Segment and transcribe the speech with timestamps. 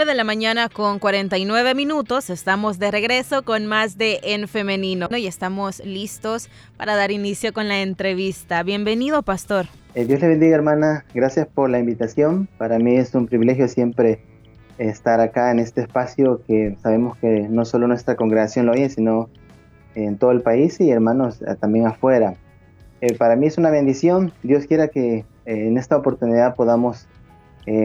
[0.00, 2.30] 9 de la mañana con 49 minutos.
[2.30, 7.68] Estamos de regreso con más de En Femenino y estamos listos para dar inicio con
[7.68, 8.62] la entrevista.
[8.62, 9.66] Bienvenido, pastor.
[9.94, 11.04] Eh, Dios le bendiga, hermana.
[11.12, 12.48] Gracias por la invitación.
[12.56, 14.22] Para mí es un privilegio siempre
[14.78, 19.28] estar acá en este espacio que sabemos que no solo nuestra congregación lo oye, sino
[19.94, 22.36] en todo el país y hermanos eh, también afuera.
[23.02, 24.32] Eh, para mí es una bendición.
[24.42, 27.06] Dios quiera que en esta oportunidad podamos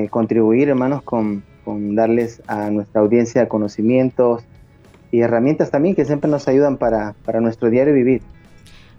[0.09, 4.43] contribuir, hermanos, con con darles a nuestra audiencia conocimientos
[5.11, 8.21] y herramientas también que siempre nos ayudan para, para nuestro diario vivir.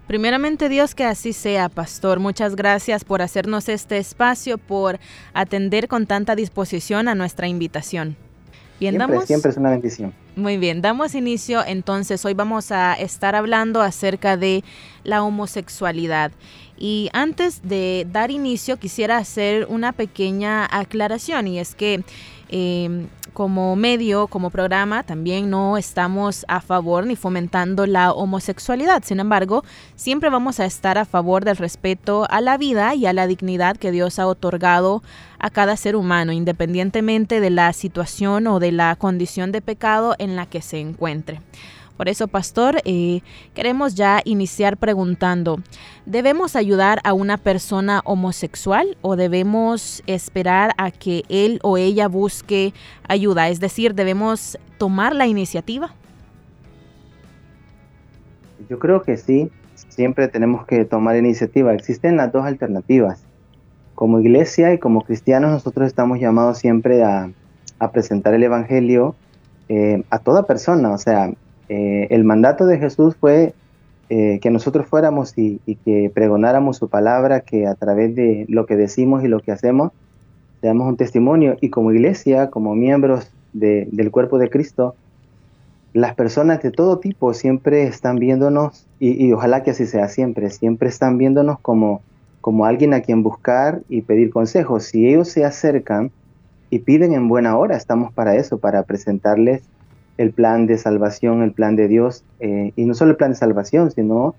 [0.07, 2.19] Primeramente Dios que así sea, pastor.
[2.19, 4.99] Muchas gracias por hacernos este espacio, por
[5.33, 8.15] atender con tanta disposición a nuestra invitación.
[8.79, 10.13] Bien, siempre, siempre es una bendición.
[10.35, 12.23] Muy bien, damos inicio entonces.
[12.23, 14.63] Hoy vamos a estar hablando acerca de
[15.03, 16.31] la homosexualidad.
[16.77, 22.03] Y antes de dar inicio quisiera hacer una pequeña aclaración y es que
[22.49, 29.03] Em, como medio, como programa, también no estamos a favor ni fomentando la homosexualidad.
[29.05, 29.63] Sin embargo,
[29.95, 33.77] siempre vamos a estar a favor del respeto a la vida y a la dignidad
[33.77, 35.03] que Dios ha otorgado
[35.37, 40.35] a cada ser humano, independientemente de la situación o de la condición de pecado en
[40.35, 41.41] la que se encuentre.
[41.97, 43.21] Por eso, pastor, eh,
[43.55, 45.59] queremos ya iniciar preguntando,
[46.05, 52.73] ¿debemos ayudar a una persona homosexual o debemos esperar a que él o ella busque
[53.07, 53.49] ayuda?
[53.49, 55.95] Es decir, ¿debemos tomar la iniciativa?
[58.69, 59.49] Yo creo que sí,
[59.89, 61.73] siempre tenemos que tomar iniciativa.
[61.73, 63.23] Existen las dos alternativas.
[63.95, 67.31] Como iglesia y como cristianos nosotros estamos llamados siempre a,
[67.91, 69.15] presentar el Evangelio
[69.69, 71.31] eh, a toda persona, o sea,
[71.69, 73.53] eh, el mandato de Jesús fue
[74.09, 78.77] eh, que nosotros fuéramos y, que pregonáramos su palabra, que a través de lo que
[78.77, 79.91] decimos y lo que hacemos,
[80.61, 81.57] damos un testimonio.
[81.59, 84.95] Y como iglesia, como miembros del cuerpo de Cristo,
[85.93, 90.89] las personas de todo tipo siempre están viéndonos, y, ojalá que así sea siempre, siempre
[90.89, 92.01] están viéndonos como,
[92.39, 94.85] como alguien a quien buscar y pedir consejos.
[94.85, 96.11] Si ellos se acercan
[96.69, 99.63] y piden en buena hora, estamos para eso, para presentarles
[100.17, 103.37] el plan de salvación, el plan de Dios, eh, y no solo el plan de
[103.37, 104.35] salvación, sino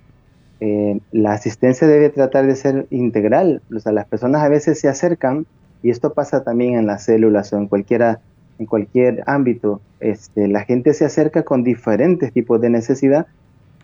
[0.61, 3.63] eh, la asistencia debe tratar de ser integral.
[3.75, 5.47] O sea, las personas a veces se acercan,
[5.83, 8.21] y esto pasa también en las células o en cualquiera
[8.59, 13.27] en cualquier ámbito, este, la gente se acerca con diferentes tipos de necesidad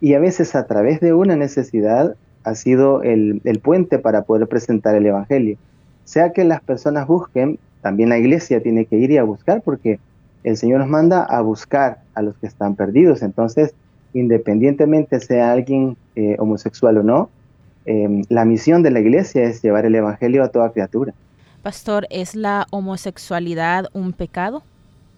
[0.00, 4.48] y a veces a través de una necesidad ha sido el, el puente para poder
[4.48, 5.56] presentar el Evangelio.
[6.04, 9.98] Sea que las personas busquen, también la iglesia tiene que ir y a buscar porque
[10.44, 13.22] el Señor nos manda a buscar a los que están perdidos.
[13.22, 13.74] Entonces,
[14.12, 17.30] independientemente sea alguien eh, homosexual o no,
[17.86, 21.14] em, la misión de la iglesia es llevar el Evangelio a toda criatura.
[21.62, 24.62] Pastor, ¿es la homosexualidad un pecado?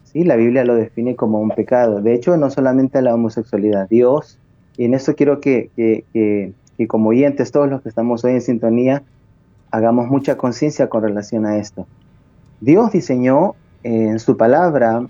[0.04, 2.00] Sí, la Biblia lo define como un pecado.
[2.00, 4.38] De hecho, no solamente la homosexualidad, Dios,
[4.76, 9.02] y en esto quiero que, que como oyentes, todos los que estamos hoy en sintonía,
[9.72, 11.86] hagamos mucha conciencia con relación a esto.
[12.60, 15.06] Dios diseñó en su palabra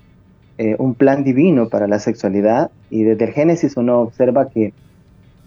[0.59, 4.73] eh, un plan divino para la sexualidad y desde el Génesis uno observa que,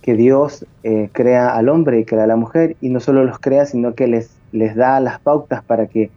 [0.03, 3.41] que Dios eh, crea al hombre y crea a la mujer y no solo los
[3.41, 6.11] crea, sino que les, les da las pautas para que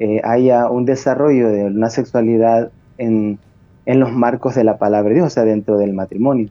[0.00, 3.38] eh, haya un desarrollo de una sexualidad en,
[3.86, 6.48] en, los marcos de la palabra de Dios, o sea, dentro del matrimonio.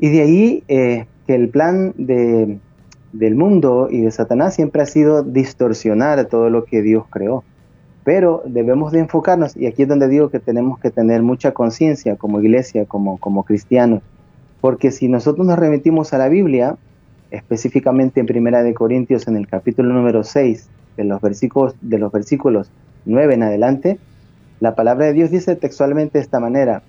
[0.00, 2.58] Y de ahí que el plan de,
[3.12, 7.44] del mundo y de Satanás siempre ha sido distorsionar todo lo que Dios creó
[8.04, 12.16] pero debemos de enfocarnos, y aquí es donde digo que tenemos que tener mucha conciencia
[12.16, 14.02] como iglesia, como, como cristianos,
[14.60, 16.76] porque si nosotros nos remitimos a la Biblia,
[17.30, 22.10] específicamente en Primera de Corintios en el capítulo número 6, de los versículos, de los
[22.10, 22.70] versículos
[23.04, 23.98] 9 en adelante,
[24.60, 26.82] la palabra de Dios dice textualmente de esta manera,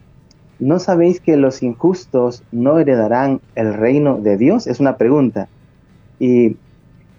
[0.57, 4.65] ¿no sabéis que los injustos no heredarán el reino de Dios?
[4.65, 5.47] Es una pregunta.
[6.19, 6.57] Y,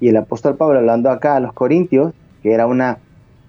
[0.00, 2.12] y el apóstol Pablo hablando acá a los Corintios,
[2.42, 2.98] que era una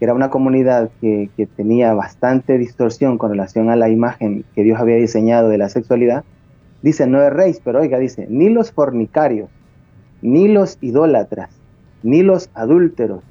[0.02, 4.96] era una comunidad que, tenía bastante distorsión con relación a la imagen que Dios había
[4.96, 6.24] diseñado de la sexualidad,
[6.82, 9.48] dice, no erréis, pero oiga, dice, ni los fornicarios,
[10.24, 11.52] ni los idólatras,
[12.02, 13.24] ni los adúlteros,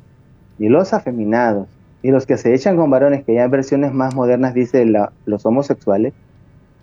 [0.58, 1.66] ni los afeminados,
[2.04, 4.86] ni los que se echan con varones, que ya en versiones más modernas dice
[5.26, 6.12] los homosexuales,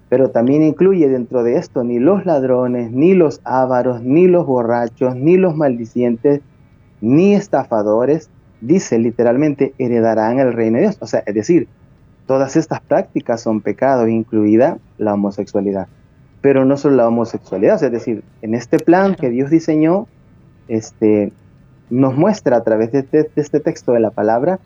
[0.09, 5.15] pero también incluye dentro de esto ni los ladrones, ni los ávaros, ni los borrachos,
[5.15, 6.41] ni los maldicientes,
[6.99, 8.29] ni estafadores,
[8.61, 10.97] dice literalmente, heredarán el reino de Dios.
[10.99, 11.67] O sea, es decir,
[12.25, 15.87] todas estas prácticas son pecados, incluida la homosexualidad.
[16.41, 20.07] Pero no solo la homosexualidad, es decir, en este plan que Dios diseñó,
[20.67, 21.31] este,
[21.89, 24.59] nos muestra a través de este, este texto de la palabra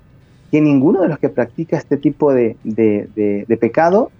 [0.51, 2.57] que ninguno de los que practica este tipo de,
[3.59, 4.11] pecado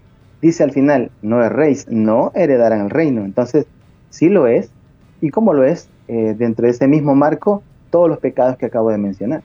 [0.41, 3.25] dice al final, no rey, no heredarán el reino.
[3.25, 3.65] Entonces,
[4.09, 4.71] sí lo es.
[5.19, 5.89] ¿Y cómo lo es?
[6.07, 9.44] Eh, dentro de ese mismo marco, todos los pecados que acabo de mencionar.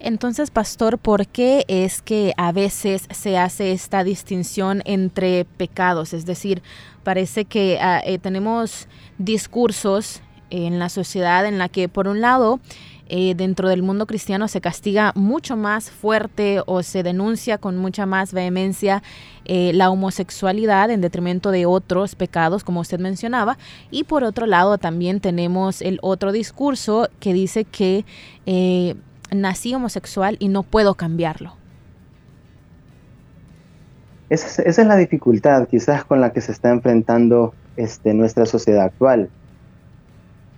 [0.00, 6.12] Entonces, pastor, ¿por qué es que a veces se hace esta distinción entre pecados?
[6.12, 6.62] Es decir,
[7.02, 8.86] parece que ah, eh, tenemos
[9.18, 12.60] discursos en la sociedad en la que, por un lado,
[13.08, 18.06] eh, dentro del mundo cristiano se castiga mucho más fuerte o se denuncia con mucha
[18.06, 19.02] más vehemencia
[19.46, 23.58] eh, la homosexualidad en detrimento de otros pecados, como usted mencionaba.
[23.90, 28.04] Y por otro lado, también tenemos el otro discurso que dice que
[29.32, 31.52] nací homosexual y no puedo cambiarlo.
[34.30, 39.30] Esa es, la dificultad quizás con la que se está enfrentando este, nuestra sociedad actual,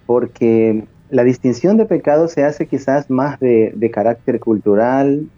[0.07, 5.29] porque la distinción de pecado se hace quizás más de, carácter cultural,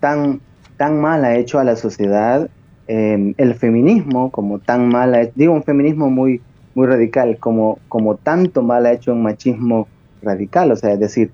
[0.00, 0.40] tan,
[0.76, 2.50] tan mal ha hecho a la sociedad,
[2.88, 6.42] em, el feminismo como tan mal ha digo un feminismo muy,
[6.74, 9.88] muy radical, como, como tanto mal ha hecho un machismo
[10.20, 11.30] radical, o sea, es decir,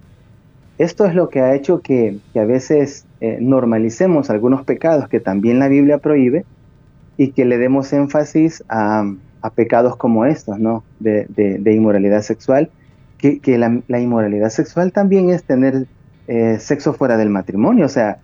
[0.83, 5.59] esto es lo que ha hecho que, a veces eh, normalicemos algunos pecados que también
[5.59, 6.45] la Biblia prohíbe
[7.17, 9.05] y que le demos énfasis a,
[9.55, 10.85] pecados como estos, ¿no?
[11.01, 12.71] De, inmoralidad sexual,
[13.19, 15.87] que, la, inmoralidad sexual también es tener
[16.27, 18.19] eh, sexo fuera del matrimonio, o sea,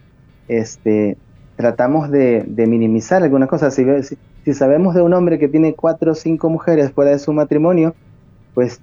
[0.48, 1.16] este,
[1.56, 3.74] tratamos de, minimizar algunas cosas.
[3.74, 7.94] si sabemos de un hombre que tiene cuatro o cinco mujeres fuera de su matrimonio,
[8.58, 8.80] pues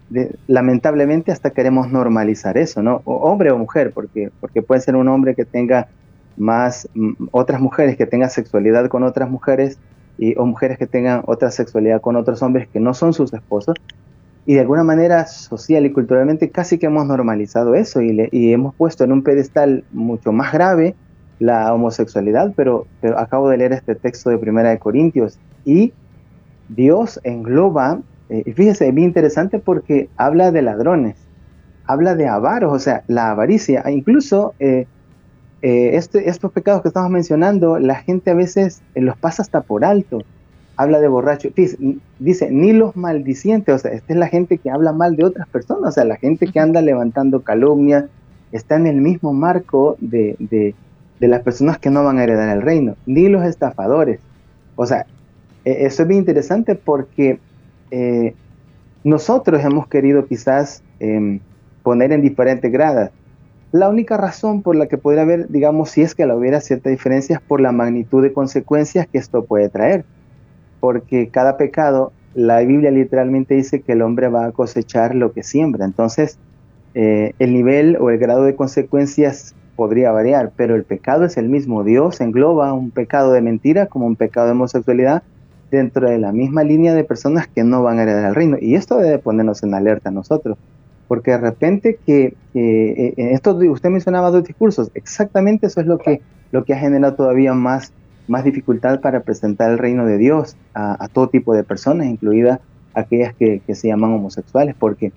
[0.48, 3.02] lamentablemente hasta queremos normalizar eso, ¿no?
[3.04, 5.90] hombre o mujer, porque, porque puede ser un hombre que tenga
[6.38, 6.88] más
[7.32, 9.78] otras mujeres, que tenga sexualidad con otras mujeres,
[10.18, 13.76] y, o mujeres que tengan otra sexualidad con otros hombres que no son sus esposos.
[14.46, 18.74] Y de alguna manera social y culturalmente casi que hemos normalizado eso y, y hemos
[18.76, 20.96] puesto en un pedestal mucho más grave
[21.40, 25.92] la homosexualidad, pero, pero acabo de leer este texto de Primera de Corintios y
[26.70, 28.00] Dios engloba
[28.30, 31.16] eh, fíjese, es bien interesante porque habla de ladrones,
[31.86, 34.88] habla de avaros, o sea, la avaricia, e incluso eh,
[35.62, 39.86] eh, este, estos pecados que estamos mencionando, la gente a veces los pasa hasta por
[39.86, 40.24] alto.
[40.78, 41.50] Habla de borracho,
[42.20, 45.48] dice, ni los maldicientes, o sea, esta es la gente que habla mal de otras
[45.48, 48.10] personas, o sea, la gente que anda levantando calumnia,
[48.52, 50.76] está en el mismo marco de, de,
[51.20, 54.20] de las personas que no van a heredar el reino, ni los estafadores.
[54.76, 55.06] O sea,
[55.64, 57.40] eso es bien interesante porque
[57.92, 58.34] eh,
[59.04, 61.40] nosotros hemos querido quizás em,
[61.84, 63.12] poner en diferentes gradas.
[63.72, 66.92] La única razón por la que podría haber, digamos, si es que la hubiera ciertas
[66.92, 70.06] diferencias por la magnitud de consecuencias que esto puede traer.
[70.80, 75.44] Porque cada pecado, la Biblia literalmente dice que el hombre va a cosechar lo que
[75.44, 75.86] siembra.
[75.86, 76.40] Entonces,
[76.94, 81.50] eh, el nivel o el grado de consecuencias podría variar, pero el pecado es el
[81.50, 81.84] mismo.
[81.84, 85.24] Dios engloba un pecado de mentira como un pecado de homosexualidad
[85.76, 88.58] dentro de la misma línea de personas que no van a heredar el reino.
[88.60, 90.58] Y esto debe ponernos en alerta a nosotros,
[91.08, 96.22] porque de repente que, eh, esto usted mencionaba dos discursos, exactamente eso es lo que,
[96.52, 97.92] lo que ha generado todavía más,
[98.28, 102.60] más dificultad para presentar el reino de Dios a, todo tipo de personas, incluidas
[102.94, 105.12] aquellas que, se llaman homosexuales, porque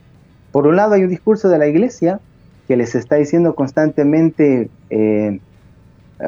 [0.53, 2.21] por un lado hay un discurso de la iglesia
[2.67, 5.41] que les está diciendo constantemente, eh,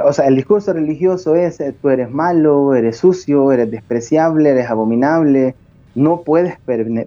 [0.04, 4.70] o sea, el discurso religioso es, eh, tú eres malo, eres sucio, eres despreciable, eres
[4.70, 5.56] abominable,
[5.96, 6.56] no puedes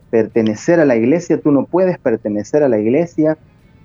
[0.10, 3.38] pertenecer a la iglesia, tú no puedes pertenecer a la iglesia.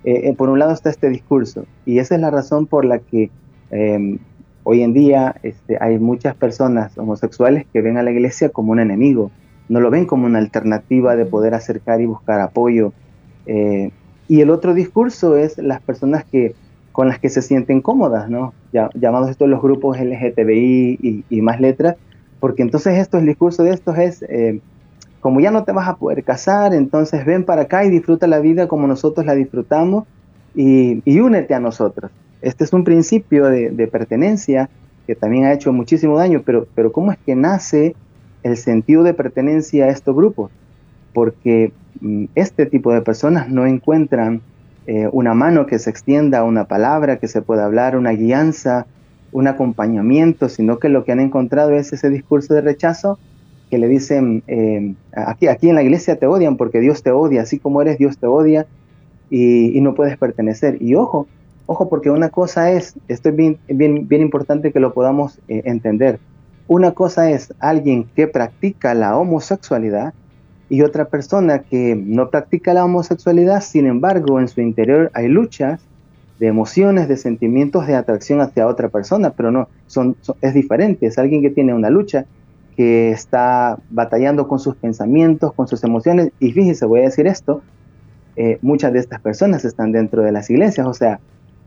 [0.03, 2.99] Eh, eh, por un lado está este discurso y esa es la razón por la
[2.99, 3.29] que
[3.69, 4.17] em,
[4.63, 8.79] hoy en día este, hay muchas personas homosexuales que ven a la iglesia como un
[8.79, 9.29] enemigo,
[9.67, 12.93] no lo ven como una alternativa de poder acercar y buscar apoyo.
[14.27, 16.53] y el otro discurso es las personas que
[16.99, 18.53] con las que se sienten cómodas, ¿no?
[18.93, 21.95] llamados estos los grupos LGTBI y, más letras,
[22.41, 24.59] porque entonces esto, el discurso de estos es, eh,
[25.21, 28.39] como ya no te vas a poder casar, entonces ven para acá y disfruta la
[28.39, 30.07] vida como nosotros la disfrutamos
[30.53, 32.11] y, únete a nosotros.
[32.41, 34.69] Este es un principio de, pertenencia
[35.07, 37.95] que también ha hecho muchísimo daño, pero, pero ¿cómo es que nace
[38.43, 40.51] el sentido de pertenencia a estos grupos?
[41.13, 44.41] Porque mm, este tipo de personas no encuentran
[44.89, 48.87] eh, una mano que se extienda, una palabra que se pueda hablar, una guianza,
[49.31, 53.19] un acompañamiento, sino que lo que han encontrado es ese discurso de rechazo
[53.69, 57.43] que le dicen, eh, aquí, aquí en la iglesia te odian porque Dios te odia,
[57.43, 58.65] así como eres, Dios te odia
[59.29, 60.81] y, no puedes pertenecer.
[60.81, 61.27] Y ojo,
[61.67, 65.61] ojo, porque una cosa es, esto es bien, bien, bien importante que lo podamos eh,
[65.65, 66.19] entender,
[66.67, 70.15] una cosa es alguien que practica la homosexualidad
[70.69, 75.81] y otra persona que no practica la homosexualidad, sin embargo, en su interior hay luchas
[76.39, 81.17] de emociones, de sentimientos de atracción hacia otra persona, pero no, son, es diferente, es
[81.17, 82.25] alguien que tiene una lucha,
[82.77, 87.61] que está batallando con sus pensamientos, con sus emociones, y fíjese, voy a decir esto,
[88.37, 91.19] eh, muchas de estas personas están dentro de las iglesias, o sea,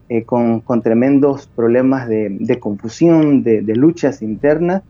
[0.08, 4.82] eh, con, con, tremendos problemas de, confusión, de, luchas internas,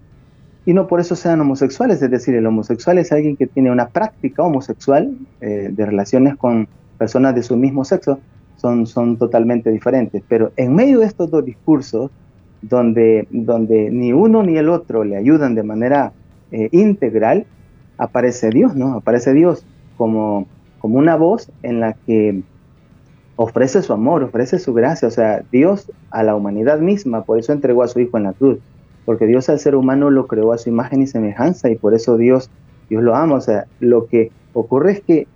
[0.65, 3.89] y no por eso sean homosexuales, es decir, el homosexual es alguien que tiene una
[3.89, 8.21] práctica homosexual eh, de relaciones con personas de su mismo sexo,
[8.57, 10.23] son, totalmente diferentes.
[10.29, 12.11] Pero en medio de estos dos discursos,
[12.61, 16.13] donde, donde ni uno ni el otro le ayudan de manera
[16.53, 17.45] eh, integral,
[17.99, 18.95] aparece Dios, ¿no?
[18.95, 19.67] Aparece Dios
[19.97, 20.47] como,
[20.79, 22.43] como una voz en la que
[23.35, 27.53] ofrece su amor, ofrece su gracia, o sea, Dios a la humanidad misma, por eso
[27.53, 28.59] entregó a su Hijo en la cruz,
[29.05, 32.17] porque Dios al ser humano lo creó a su imagen y semejanza y por eso
[32.17, 32.51] Dios,
[32.89, 35.27] Dios lo ama, o sea, lo que ocurre es que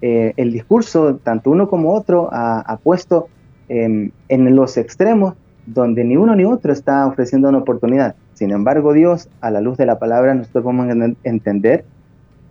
[0.00, 3.28] eh, el discurso, tanto uno como otro, ha, puesto
[3.68, 5.34] en los extremos
[5.66, 8.14] donde ni uno ni otro está ofreciendo una oportunidad.
[8.34, 11.84] Sin embargo, Dios, a la luz de la palabra, nosotros podemos entender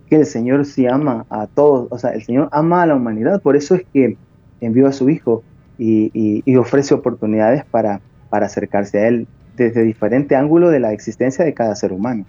[0.09, 3.41] que el Señor sí ama a todos, o sea, el Señor ama a la humanidad,
[3.41, 4.17] por eso es que
[4.59, 5.43] envió a su Hijo
[5.77, 9.27] y, ofrece oportunidades para, para acercarse a Él
[9.63, 12.25] desde diferente ángulo de la existencia de cada ser humano.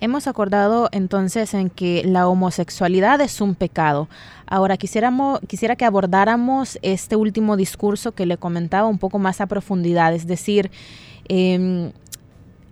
[0.00, 4.08] Hemos acordado entonces en que la homosexualidad es un pecado.
[4.46, 9.46] Ahora quisiéramos, quisiera que abordáramos este último discurso que le comentaba un poco más a
[9.46, 10.72] profundidad, es decir,
[11.28, 11.92] em,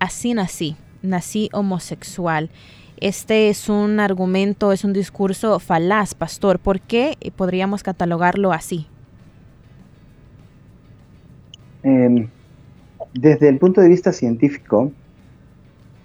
[0.00, 2.50] así nací, nací homosexual.
[2.96, 6.58] Este es un argumento, es un discurso falaz, pastor.
[6.58, 8.88] ¿Por qué podríamos catalogarlo así?
[11.82, 12.28] Em,
[13.14, 14.92] desde el punto de vista científico,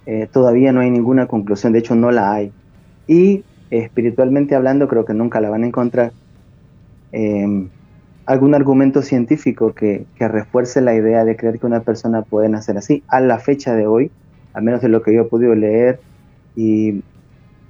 [0.06, 2.52] eh, todavía no hay ninguna conclusión, de hecho no la hay.
[3.06, 6.12] Y espiritualmente hablando creo que nunca la van a encontrar.
[7.12, 7.68] Em,
[8.26, 13.02] algún argumento científico que, refuerce la idea de creer que una persona puede nacer así.
[13.08, 14.10] A la fecha de hoy,
[14.52, 16.00] al menos de lo que yo he podido leer,
[16.56, 17.02] y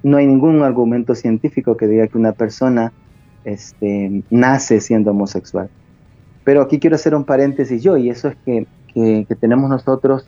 [0.03, 2.91] no hay ningún argumento científico que diga que una persona
[3.45, 5.69] este, nace siendo homosexual.
[6.43, 8.65] Pero aquí quiero hacer un paréntesis yo, y eso es que,
[9.03, 10.27] que tenemos nosotros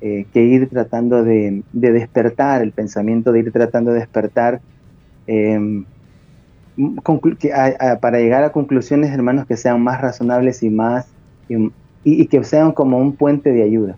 [0.00, 4.60] eh, que ir tratando de, despertar el pensamiento, de ir tratando de despertar
[5.26, 5.84] em,
[8.00, 11.08] para llegar a conclusiones, hermanos, que sean más razonables y más
[11.48, 13.96] y, que sean como un puente de ayuda.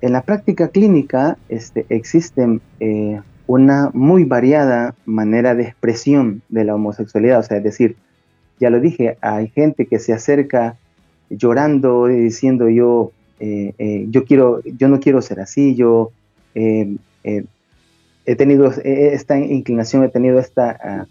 [0.00, 6.76] En la práctica clínica este, existen eh, una muy variada manera de expresión de la
[6.76, 7.96] homosexualidad, o sea, es decir,
[8.60, 10.76] ya lo dije, hay gente que se acerca
[11.28, 16.10] llorando y diciendo yo eh, eh, yo, quiero, yo no quiero ser así, yo
[16.54, 21.06] eh, he tenido esta inclinación, he tenido esta, ah,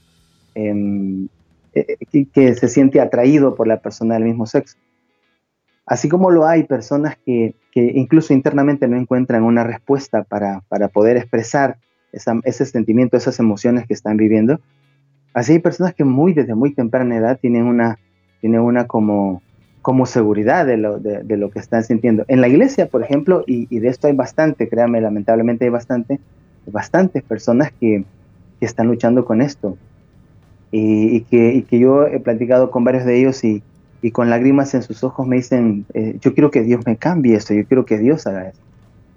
[0.55, 1.27] em,
[2.33, 4.77] que, se siente atraído por la persona del mismo sexo.
[5.85, 10.89] Así como lo hay personas que, que incluso internamente no encuentran una respuesta para, para
[10.89, 11.77] poder expresar
[12.11, 14.59] ese sentimiento, esas emociones que están viviendo,
[15.33, 17.99] así hay personas que muy desde muy temprana edad tienen una,
[18.41, 19.41] tienen una como
[19.87, 22.25] como seguridad de lo, de, lo que están sintiendo.
[22.27, 26.19] En la iglesia, por ejemplo, y, de esto hay bastante, créanme, lamentablemente hay bastante,
[26.69, 28.03] bastantes personas que,
[28.59, 29.77] que están luchando con esto.
[30.71, 33.63] Y, que, que, yo he platicado con varios de ellos y,
[34.01, 37.35] y con lágrimas en sus ojos me dicen, eh, yo quiero que Dios me cambie
[37.37, 38.59] esto, yo quiero que Dios haga esto.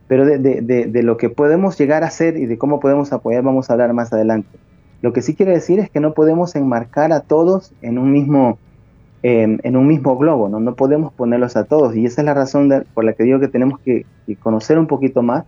[0.07, 3.43] Pero de, de, de, lo que podemos llegar a hacer y de cómo podemos apoyar
[3.43, 4.57] vamos a hablar más adelante.
[5.03, 8.61] Lo que sí quiero decir es que no podemos enmarcar a todos en un mismo
[9.23, 10.61] en un mismo globo, ¿no?
[10.61, 13.49] no podemos ponerlos a todos y esa es la razón por la que digo que
[13.49, 14.07] tenemos que,
[14.41, 15.45] conocer un poquito más,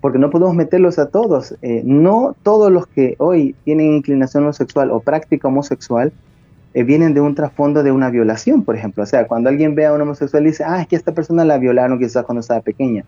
[0.00, 1.56] porque no podemos meterlos a todos.
[1.62, 6.12] Eh, no todos los que hoy tienen inclinación homosexual o práctica homosexual
[6.74, 9.02] eh, vienen de un trasfondo de una violación, por ejemplo.
[9.02, 11.44] O sea, cuando alguien ve a un homosexual y dice, ah, es que esta persona
[11.44, 13.04] la violaron quizás cuando estaba pequeña.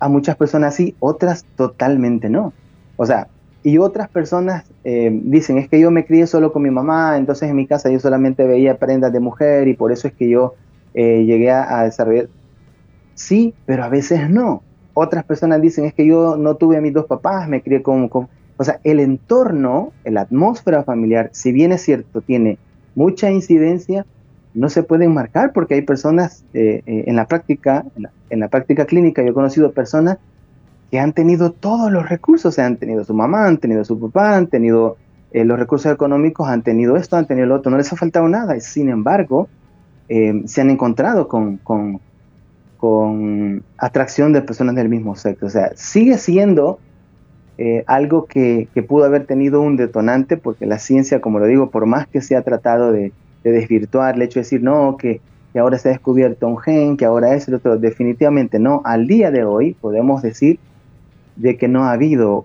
[0.00, 2.52] A muchas personas sí, otras totalmente no.
[2.96, 3.28] O sea,
[3.64, 7.48] y otras personas eh, dicen, es que yo me crié solo con mi mamá, entonces
[7.48, 10.54] en mi casa yo solamente veía prendas de mujer y por eso es que yo
[10.94, 12.28] eh, llegué a, desarrollar.
[13.14, 14.62] Sí, pero a veces no.
[14.94, 18.10] Otras personas dicen, es que yo no tuve a mis dos papás, me crié con...
[18.12, 22.58] O sea, el entorno, la atmósfera familiar, si bien es cierto, tiene
[22.94, 24.04] mucha incidencia,
[24.54, 27.84] no se pueden marcar porque hay personas eh, en la práctica,
[28.28, 30.18] en la, práctica clínica, yo he conocido personas
[30.92, 34.46] que han tenido todos los recursos, han tenido su mamá, han tenido su papá, han
[34.46, 34.98] tenido
[35.32, 38.28] eh, los recursos económicos, han tenido esto, han tenido lo otro, no les ha faltado
[38.28, 39.48] nada, sin embargo,
[40.08, 41.98] se han encontrado con, con,
[42.76, 46.78] con, atracción de personas del mismo sexo, o sea, sigue siendo
[47.86, 51.86] algo que, que pudo haber tenido un detonante, porque la ciencia, como lo digo, por
[51.86, 55.20] más que se ha tratado de, de desvirtuar el hecho de decir, no, que,
[55.54, 57.76] ahora se ha descubierto un gen, que ahora es el otro.
[57.76, 58.80] Definitivamente no.
[58.84, 60.58] Al día de hoy podemos decir
[61.36, 62.42] de que no ha habido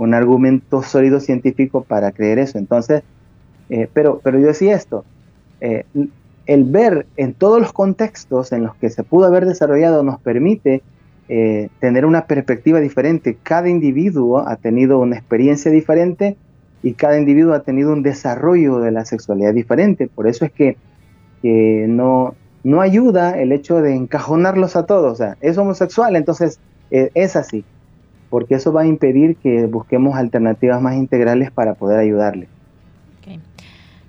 [0.00, 2.58] un argumento sólido científico para creer eso.
[2.58, 3.02] Entonces,
[3.70, 5.04] eh, pero, pero yo decía esto,
[5.60, 5.84] eh,
[6.46, 10.82] el ver en todos los contextos en los que se pudo haber desarrollado nos permite
[11.28, 13.36] eh, tener una perspectiva diferente.
[13.42, 16.36] Cada individuo ha tenido una experiencia diferente
[16.82, 20.08] y cada individuo ha tenido un desarrollo de la sexualidad diferente.
[20.08, 20.76] Por eso es que,
[21.42, 22.34] no,
[22.64, 25.12] no ayuda el hecho de encajonarlos a todos.
[25.12, 26.58] O sea, es homosexual, entonces
[26.90, 27.64] es así.
[28.30, 32.48] Porque eso va a impedir que busquemos alternativas más integrales para poder ayudarle.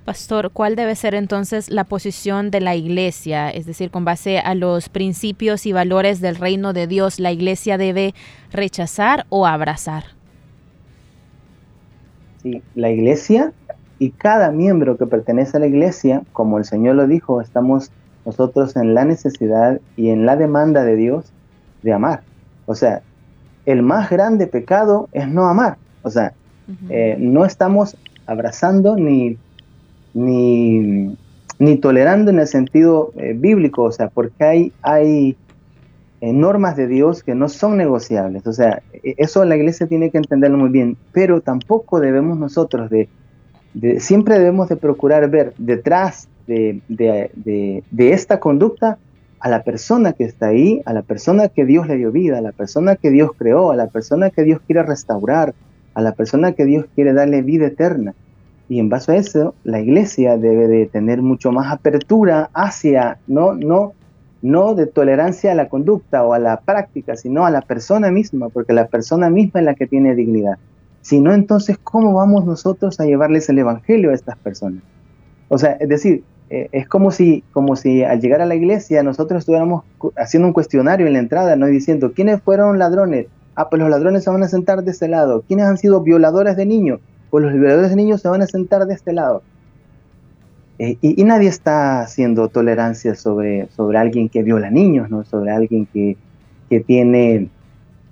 [0.06, 3.52] Pastor, ¿cuál debe ser entonces la posición de la iglesia?
[3.52, 7.78] Es decir, con base a los principios y valores del reino de Dios, ¿la iglesia
[7.78, 8.16] debe
[8.52, 10.04] rechazar o abrazar?
[12.74, 13.54] La iglesia
[14.00, 17.92] y cada miembro que pertenece a la iglesia, como el Señor lo dijo, estamos
[18.26, 21.32] nosotros en la necesidad y en la demanda de Dios
[21.84, 22.24] de amar.
[22.66, 23.04] O sea,
[23.66, 25.78] el más grande pecado es no amar.
[26.04, 26.34] O sea,
[26.90, 29.38] eh, no estamos abrazando ni,
[30.14, 31.16] ni,
[31.60, 35.36] ni, tolerando en el sentido eh, bíblico, o sea, porque hay, hay
[36.22, 38.46] normas de Dios que no son negociables.
[38.48, 42.90] O sea, e, eso la iglesia tiene que entenderlo muy bien, pero tampoco debemos nosotros
[42.90, 43.10] de,
[44.00, 48.98] siempre debemos de procurar ver detrás de, de, esta conducta
[49.42, 52.42] a la persona que está ahí, a la persona que Dios le dio vida, a
[52.42, 55.56] la persona que Dios creó, a la persona que Dios quiere restaurar,
[55.96, 58.14] a la persona que Dios quiere darle vida eterna.
[58.70, 63.54] Y en base a eso, la iglesia debe de tener mucho más apertura hacia, no,
[63.54, 63.94] no,
[64.44, 68.50] no de tolerancia a la conducta o a la práctica, sino a la persona misma,
[68.50, 70.58] porque la persona misma es la que tiene dignidad.
[71.02, 74.84] Si no, entonces, ¿cómo vamos nosotros a llevarles el Evangelio a estas personas?
[75.50, 79.04] O sea, es decir, eh, es como si, como si al llegar a la iglesia
[79.04, 79.86] nosotros estuviéramos
[80.18, 83.28] haciendo un cuestionario en la entrada, no diciendo, ¿quiénes fueron ladrones?
[83.56, 85.46] Ah, pues los ladrones se van a sentar de este lado.
[85.48, 87.00] ¿Quiénes han sido violadores de niños?
[87.30, 89.44] Pues los violadores de niños se van a sentar de este lado.
[90.78, 95.24] Eh, y, nadie está haciendo tolerancia sobre, sobre alguien que viola niños, ¿no?
[95.24, 96.18] sobre alguien que,
[96.70, 97.48] que tiene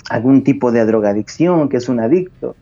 [0.09, 2.55] algún tipo de drogadicción, que es un adicto.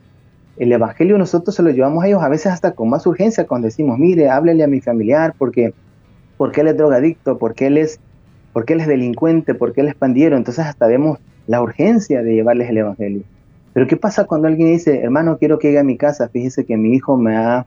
[0.58, 3.66] El Evangelio nosotros se lo llevamos a ellos a veces hasta con más urgencia cuando
[3.66, 5.74] decimos, mire, háblele a mi familiar porque,
[6.38, 8.00] porque él es drogadicto, porque él es,
[8.54, 10.36] porque él es delincuente, porque él es pandiero.
[10.36, 13.24] Entonces hasta vemos la urgencia de llevarles el Evangelio.
[13.74, 16.30] Pero ¿qué pasa cuando alguien dice, hermano, quiero que llegue a mi casa?
[16.30, 17.66] Fíjese que mi hijo me ha,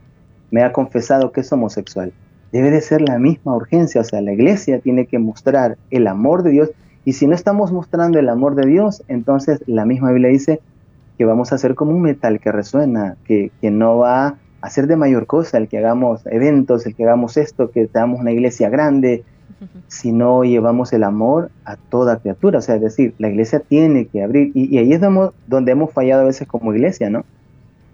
[0.50, 2.12] me ha confesado que es homosexual
[2.52, 6.42] debe de ser la misma urgencia, o sea, la iglesia tiene que mostrar el amor
[6.42, 6.70] de Dios
[7.04, 10.60] y si no estamos mostrando el amor de Dios, entonces la misma Biblia dice
[11.20, 14.86] que vamos a ser como un metal que resuena, que, que no va a ser
[14.86, 18.70] de mayor cosa el que hagamos eventos, el que hagamos esto, que tengamos una iglesia
[18.70, 19.22] grande,
[19.86, 22.60] si no llevamos el amor a toda criatura.
[22.60, 25.02] O sea, es decir, la iglesia tiene que abrir, y, y ahí es
[25.46, 27.26] donde hemos fallado a veces como iglesia, ¿no?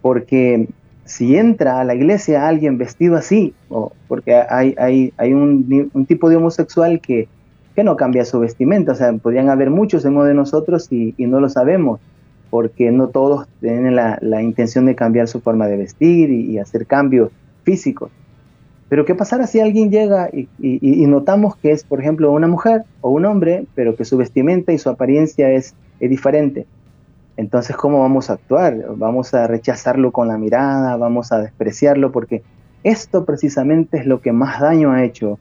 [0.03, 0.69] Porque
[1.05, 6.07] si entra a la iglesia alguien vestido así, o porque hay, hay, hay un, un,
[6.07, 7.27] tipo de homosexual que,
[7.75, 11.27] que, no cambia su vestimenta, o sea, podrían haber muchos en de nosotros y, y,
[11.27, 11.99] no lo sabemos,
[12.57, 17.31] porque no todos tienen la, intención de cambiar su forma de vestir y, hacer cambios
[17.65, 18.11] físicos.
[18.89, 22.85] Pero ¿qué pasará si alguien llega y, y, notamos que es, por ejemplo, una mujer
[23.03, 26.65] o un hombre, pero que su vestimenta y su apariencia es, es diferente?
[27.37, 28.87] Entonces, ¿cómo vamos a actuar?
[28.97, 30.97] ¿Vamos a rechazarlo con la mirada?
[30.97, 32.11] ¿Vamos a despreciarlo?
[32.11, 32.43] Porque
[32.85, 35.39] esto precisamente es lo que más daño ha hecho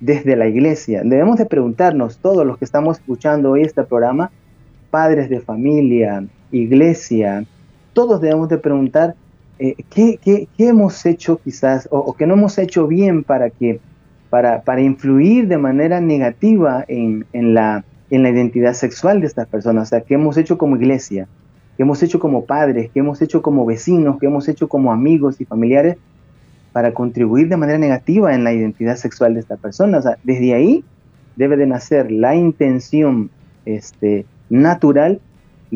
[0.00, 1.02] desde la iglesia.
[1.04, 4.30] Debemos de preguntarnos, todos los que estamos escuchando hoy este programa,
[4.90, 7.44] padres de familia, iglesia,
[7.92, 9.14] todos debemos de preguntar
[9.58, 13.80] eh, ¿qué, hemos hecho quizás o, o, qué no hemos hecho bien para, que,
[14.30, 19.48] para, para influir de manera negativa en, en la en la identidad sexual de estas
[19.48, 21.26] personas, o sea, qué hemos hecho como iglesia,
[21.76, 25.40] qué hemos hecho como padres, qué hemos hecho como vecinos, qué hemos hecho como amigos
[25.40, 25.96] y familiares
[26.72, 29.98] para contribuir de manera negativa en la identidad sexual de esta persona.
[29.98, 30.84] O sea, desde ahí
[31.36, 33.30] debe de nacer la intención
[33.64, 35.20] este, natural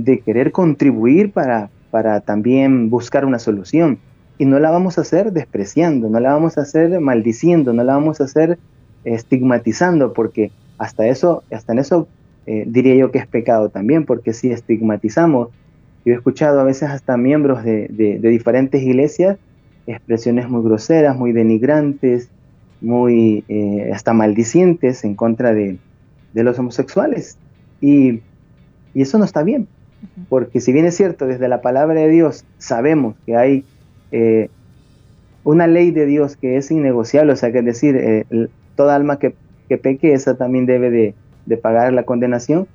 [0.05, 3.99] de querer contribuir para, para también buscar una solución.
[4.39, 7.95] Y no la vamos a hacer despreciando, no la vamos a hacer maldiciendo, no la
[7.95, 8.59] vamos a hacer
[9.05, 12.09] estigmatizando, porque hasta eso, hasta en eso
[12.47, 15.49] eh, diría yo que es pecado también, porque si estigmatizamos,
[16.05, 17.89] yo he escuchado a veces hasta miembros de,
[18.23, 19.37] diferentes iglesias
[19.87, 22.31] expresiones muy groseras, muy denigrantes,
[22.81, 25.79] muy eh, hasta maldicientes en contra de,
[26.33, 27.37] los homosexuales.
[27.81, 28.21] Y,
[28.95, 29.69] eso no está bien,
[30.29, 33.65] porque si bien es cierto, desde la palabra de Dios sabemos que hay
[34.13, 34.49] eh,
[35.45, 39.19] una ley de Dios que es innegociable, o sea, que es decir, eh, toda alma
[39.19, 39.35] que,
[39.79, 42.67] peque, esa también debe de, pagar la condenación,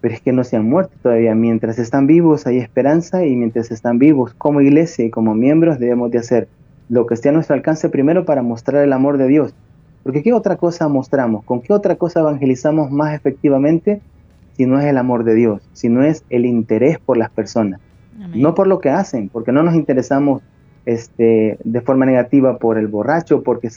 [0.00, 1.34] pero es que no se han muerto todavía.
[1.34, 6.12] Mientras están vivos hay esperanza y mientras están vivos como iglesia y como miembros debemos
[6.12, 6.48] de hacer
[6.88, 9.52] lo que esté a nuestro alcance primero para mostrar el amor de Dios.
[10.04, 11.44] Porque ¿qué otra cosa mostramos?
[11.44, 14.00] ¿Con qué otra cosa evangelizamos más efectivamente
[14.56, 15.62] si no es el amor de Dios?
[15.74, 17.80] Si no es el interés por las personas.
[18.34, 20.42] No por lo que hacen, porque no nos interesamos
[20.86, 23.68] este, de forma negativa por el borracho, porque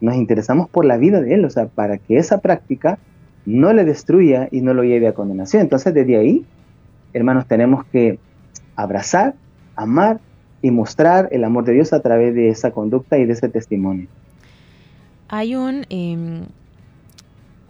[0.00, 2.98] nos interesamos por la vida de él, o sea, para que esa práctica
[3.46, 5.62] no le destruya y no lo lleve a condenación.
[5.62, 6.44] Entonces, desde ahí,
[7.14, 8.18] hermanos, tenemos que
[8.76, 9.34] abrazar,
[9.76, 10.20] amar
[10.60, 14.08] y mostrar el amor de Dios a través de esa conducta y de ese testimonio.
[15.28, 16.42] Hay un, em,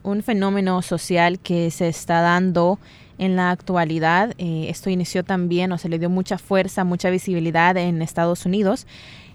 [0.05, 2.79] un fenómeno social que se está dando
[3.19, 4.35] en la actualidad.
[4.38, 8.87] Eh, esto inició también o se le dio mucha fuerza, mucha visibilidad en Estados Unidos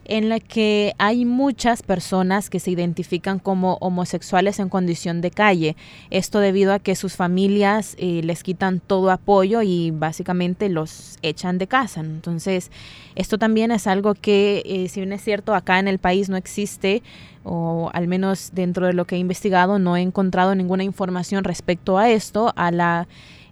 [0.06, 5.76] en la que hay muchas personas que se identifican como homosexuales en condición de calle.
[6.10, 11.58] Esto debido a que sus familias eh, les quitan todo apoyo y básicamente los echan
[11.58, 12.02] de casa.
[12.02, 12.72] Entonces,
[13.16, 16.38] esto también es algo que, eh, si bien es cierto, acá en el país no
[16.38, 17.04] existe,
[17.44, 21.98] o al menos dentro de lo que he investigado, no he encontrado ninguna información respecto
[21.98, 23.08] a esto, a la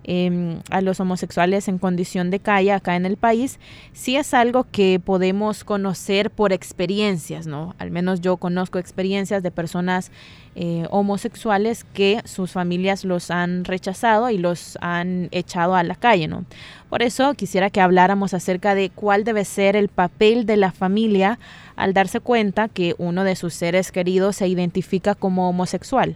[0.10, 3.60] Em, a los homosexuales en condición de calle acá en el país,
[3.92, 7.76] sí es algo que podemos conocer por experiencias, ¿no?
[7.78, 10.10] Al menos yo conozco experiencias de personas
[10.56, 16.30] eh, homosexuales que sus familias los han rechazado y los han echado a la calle,
[16.30, 16.46] ¿no?
[16.90, 21.38] Por eso quisiera que habláramos acerca de cuál debe ser el papel de la familia
[21.76, 26.16] al darse cuenta que uno de sus seres queridos se identifica como homosexual.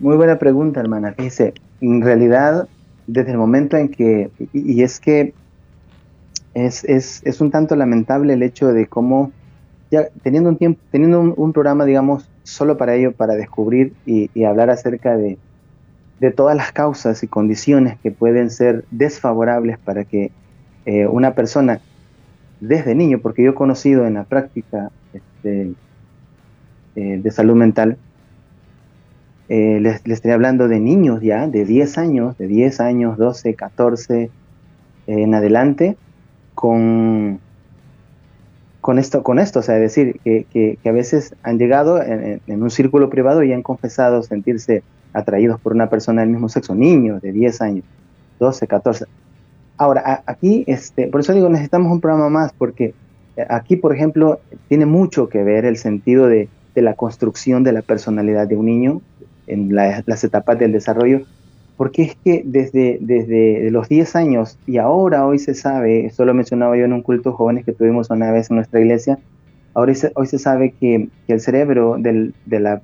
[0.00, 1.12] Muy buena pregunta, hermana.
[1.12, 2.68] Fíjese, en realidad,
[3.06, 5.34] desde el momento en que, y, es que
[6.54, 9.32] es, es, es, un tanto lamentable el hecho de cómo,
[9.90, 14.70] ya teniendo un tiempo, teniendo un, programa, digamos, solo para ello, para descubrir y, hablar
[14.70, 15.38] acerca de,
[16.20, 20.32] de, todas las causas y condiciones que pueden ser desfavorables para que
[20.86, 21.80] eh, una persona
[22.60, 25.72] desde niño, porque yo he conocido en la práctica este,
[26.96, 27.96] eh, de salud mental,
[29.48, 34.22] eh, les, estoy hablando de niños ya, de 10 años, de 10 años, 12, 14
[34.22, 34.30] eh,
[35.06, 35.96] en adelante,
[36.54, 37.40] con,
[38.80, 43.10] con, esto, con esto, o sea, decir, que, a veces han llegado en, un círculo
[43.10, 47.60] privado y han confesado sentirse atraídos por una persona del mismo sexo, niños de 10
[47.60, 47.84] años,
[48.40, 49.04] 12, 14.
[49.76, 52.94] Ahora, aquí, este, por eso digo, necesitamos un programa más, porque
[53.36, 57.72] eh, aquí, por ejemplo, tiene mucho que ver el sentido de, de la construcción de
[57.72, 59.00] la personalidad de un niño,
[59.46, 61.22] en las etapas del desarrollo,
[61.76, 66.34] porque es que desde, desde los 10 años y ahora hoy se sabe, esto lo
[66.34, 69.18] mencionaba yo en un culto jóvenes que tuvimos una vez en nuestra iglesia,
[69.74, 72.82] ahora hoy se, sabe que, el cerebro de, la,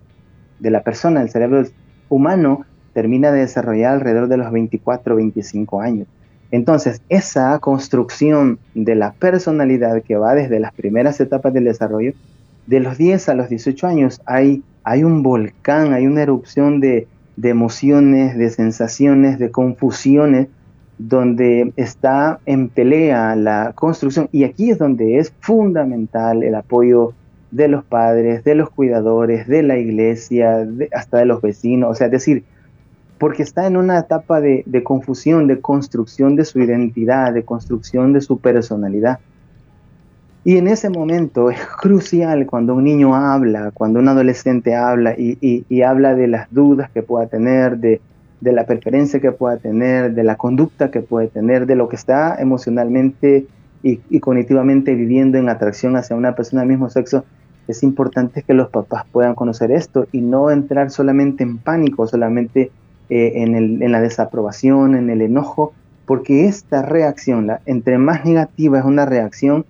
[0.58, 1.64] de la persona, el cerebro
[2.08, 6.08] humano, termina de desarrollar alrededor de los 24 o 25 años.
[6.50, 12.12] Entonces, esa construcción de la personalidad que va desde las primeras etapas del desarrollo,
[12.66, 17.06] de los 10 a los 18 años hay hay un volcán, hay una erupción de,
[17.42, 20.48] emociones, de sensaciones, de confusiones,
[20.98, 24.28] donde está en pelea la construcción.
[24.32, 27.14] Y aquí es donde es fundamental el apoyo
[27.50, 31.90] de los padres, de los cuidadores, de la iglesia, hasta de los vecinos.
[31.90, 32.44] O sea, es decir,
[33.18, 38.12] porque está en una etapa de, de confusión, de construcción de su identidad, de construcción
[38.12, 39.18] de su personalidad.
[40.42, 45.82] Y en ese momento es crucial cuando un niño habla, cuando un adolescente habla y,
[45.82, 48.00] habla de las dudas que pueda tener, de,
[48.40, 52.36] la preferencia que pueda tener, de la conducta que puede tener, de lo que está
[52.40, 53.46] emocionalmente
[53.82, 57.24] y, cognitivamente viviendo en atracción hacia una persona del mismo sexo,
[57.68, 62.72] es importante que los papás puedan conocer esto y no entrar solamente en pánico, solamente
[63.10, 65.74] eh, en, en, la desaprobación, en el enojo,
[66.06, 69.66] porque esta reacción, la, entre más negativa es una reacción,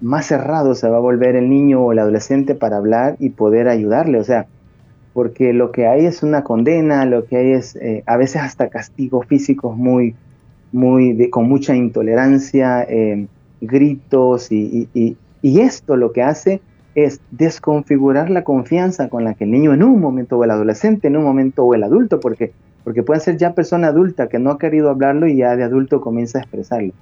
[0.00, 3.68] más cerrado se va a volver el niño o el adolescente para hablar y poder
[3.68, 4.18] ayudarle.
[4.18, 4.46] O sea,
[5.12, 8.68] porque lo que hay es una condena, lo que hay es eh, a veces hasta
[8.68, 10.14] castigos físicos muy,
[10.72, 13.26] muy de, con mucha intolerancia, eh,
[13.60, 15.16] gritos y, y,
[15.60, 16.60] esto lo que hace
[16.94, 21.08] es desconfigurar la confianza con la que el niño en un momento o el adolescente
[21.08, 22.52] en un momento o el adulto, porque,
[22.84, 26.00] porque puede ser ya persona adulta que no ha querido hablarlo y ya de adulto
[26.00, 26.92] comienza a expresarlo.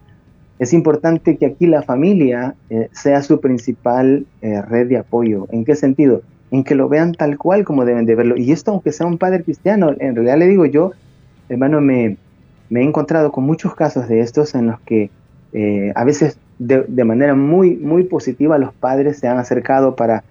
[0.58, 5.46] Es importante que aquí la familia eh, sea su principal eh, red de apoyo.
[5.50, 6.22] ¿En qué sentido?
[6.50, 8.36] En que lo vean tal cual como deben de verlo.
[8.36, 10.92] Y esto aunque sea un padre cristiano, en realidad le digo yo,
[11.48, 12.16] hermano, me,
[12.70, 15.10] me he encontrado con muchos casos de estos en los que
[15.52, 20.24] eh, a veces de, manera muy, muy positiva los padres se han acercado para,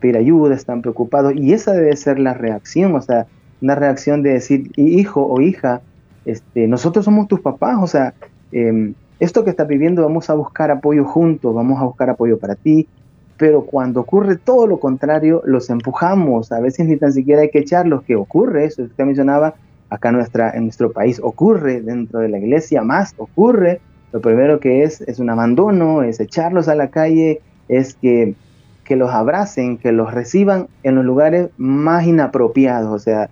[0.00, 3.26] pedir ayuda, están preocupados y esa debe ser la reacción, o sea,
[3.60, 5.80] una reacción de decir, hijo o hija,
[6.24, 8.14] este, nosotros somos tus papás, o sea,
[8.52, 12.56] em, esto que estás viviendo vamos a buscar apoyo juntos, vamos a buscar apoyo para
[12.56, 12.88] ti,
[13.36, 17.60] pero cuando ocurre todo lo contrario, los empujamos, a veces ni tan siquiera hay que
[17.60, 19.54] echarlos, que ocurre, eso que usted mencionaba,
[19.90, 21.20] acá nuestra, en nuestro país.
[21.22, 23.80] Ocurre, dentro de la iglesia más ocurre,
[24.12, 28.34] lo primero que es es un abandono, es echarlos a la calle, es que,
[28.82, 33.30] que los abracen, que los reciban en los lugares más inapropiados, o sea,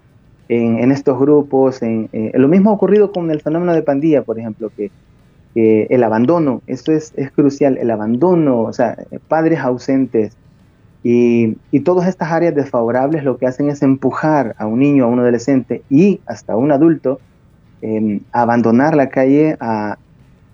[0.49, 1.83] en, en estos grupos.
[1.83, 4.93] En, lo mismo ha ocurrido con el fenómeno de pandilla, por ejemplo, que,
[5.55, 8.97] el abandono, esto es, es, crucial, el abandono, o sea,
[9.29, 10.37] padres ausentes.
[11.03, 15.09] Y, y todas estas áreas desfavorables lo que hacen es empujar a un niño, a
[15.09, 17.21] un adolescente y hasta a un adulto
[17.83, 19.97] eh, a abandonar la calle, a,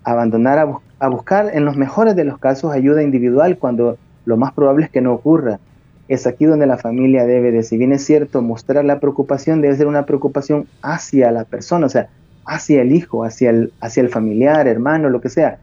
[0.03, 4.85] abandonar a, buscar en los mejores de los casos ayuda individual cuando lo más probable
[4.85, 5.59] es que no ocurra.
[6.07, 9.75] Es aquí donde la familia debe de, si bien es cierto, mostrar la preocupación, debe
[9.75, 12.07] ser una preocupación hacia la persona, o sea,
[12.47, 15.59] hacia el hijo, hacia el, hacia el familiar, hermano, lo que sea.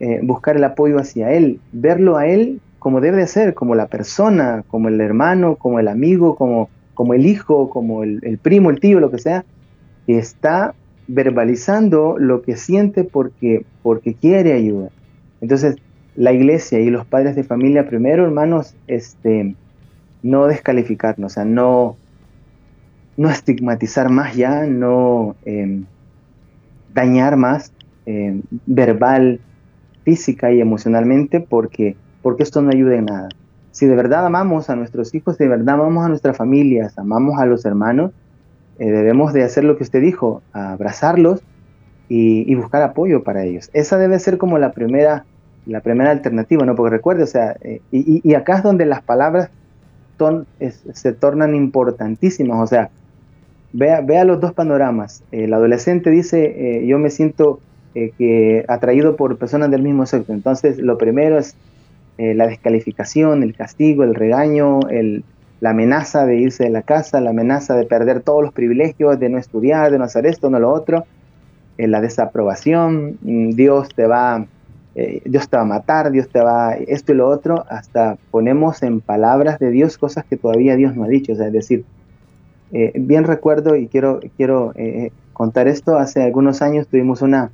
[0.00, 3.86] Eh, buscar el apoyo hacia él, verlo a él como debe de ser, como la
[3.86, 8.78] persona, como el hermano, como el amigo, como, como el hijo, como el, primo, el
[8.78, 9.44] tío, lo que sea,
[10.06, 10.74] que está
[11.08, 14.90] verbalizando lo que siente porque, porque quiere ayuda.
[15.40, 15.76] Entonces,
[16.14, 19.54] la iglesia y los padres de familia, primero, hermanos, este,
[20.22, 21.96] no descalificarnos, o sea, no,
[23.16, 25.86] no estigmatizar más ya, no em,
[26.94, 27.72] dañar más
[28.06, 29.40] em, verbal,
[30.04, 33.28] física y emocionalmente, porque, porque esto no ayuda en nada.
[33.70, 37.46] Si de verdad amamos a nuestros hijos, de verdad amamos a nuestras familias, amamos a
[37.46, 38.12] los hermanos,
[38.78, 41.42] eh, debemos de hacer lo que usted dijo, abrazarlos
[42.08, 43.70] y, buscar apoyo para ellos.
[43.72, 45.26] Esa debe ser como la primera,
[45.66, 46.74] la primera alternativa, ¿no?
[46.74, 49.50] Porque recuerde, o sea, eh, y, acá es donde las palabras
[50.94, 52.90] se tornan importantísimas, o sea,
[53.72, 55.22] vea, vea los dos panoramas.
[55.32, 57.60] El adolescente dice, eh, yo me siento
[57.94, 60.32] que atraído por personas del mismo sexo.
[60.32, 61.56] Entonces, lo primero es
[62.16, 65.24] la descalificación, el castigo, el regaño, el,
[65.60, 69.28] la amenaza de irse de la casa, la amenaza de perder todos los privilegios, de
[69.28, 71.04] no estudiar, de no hacer esto, no lo otro,
[71.78, 74.46] eh, la desaprobación, mm, Dios te va,
[74.94, 78.82] eh, Dios te va a matar, Dios te va esto y lo otro, hasta ponemos
[78.82, 81.84] en palabras de Dios cosas que todavía Dios no ha dicho, es decir,
[82.72, 84.72] eh, bien recuerdo y quiero, quiero
[85.32, 87.50] contar esto, hace algunos años tuvimos una,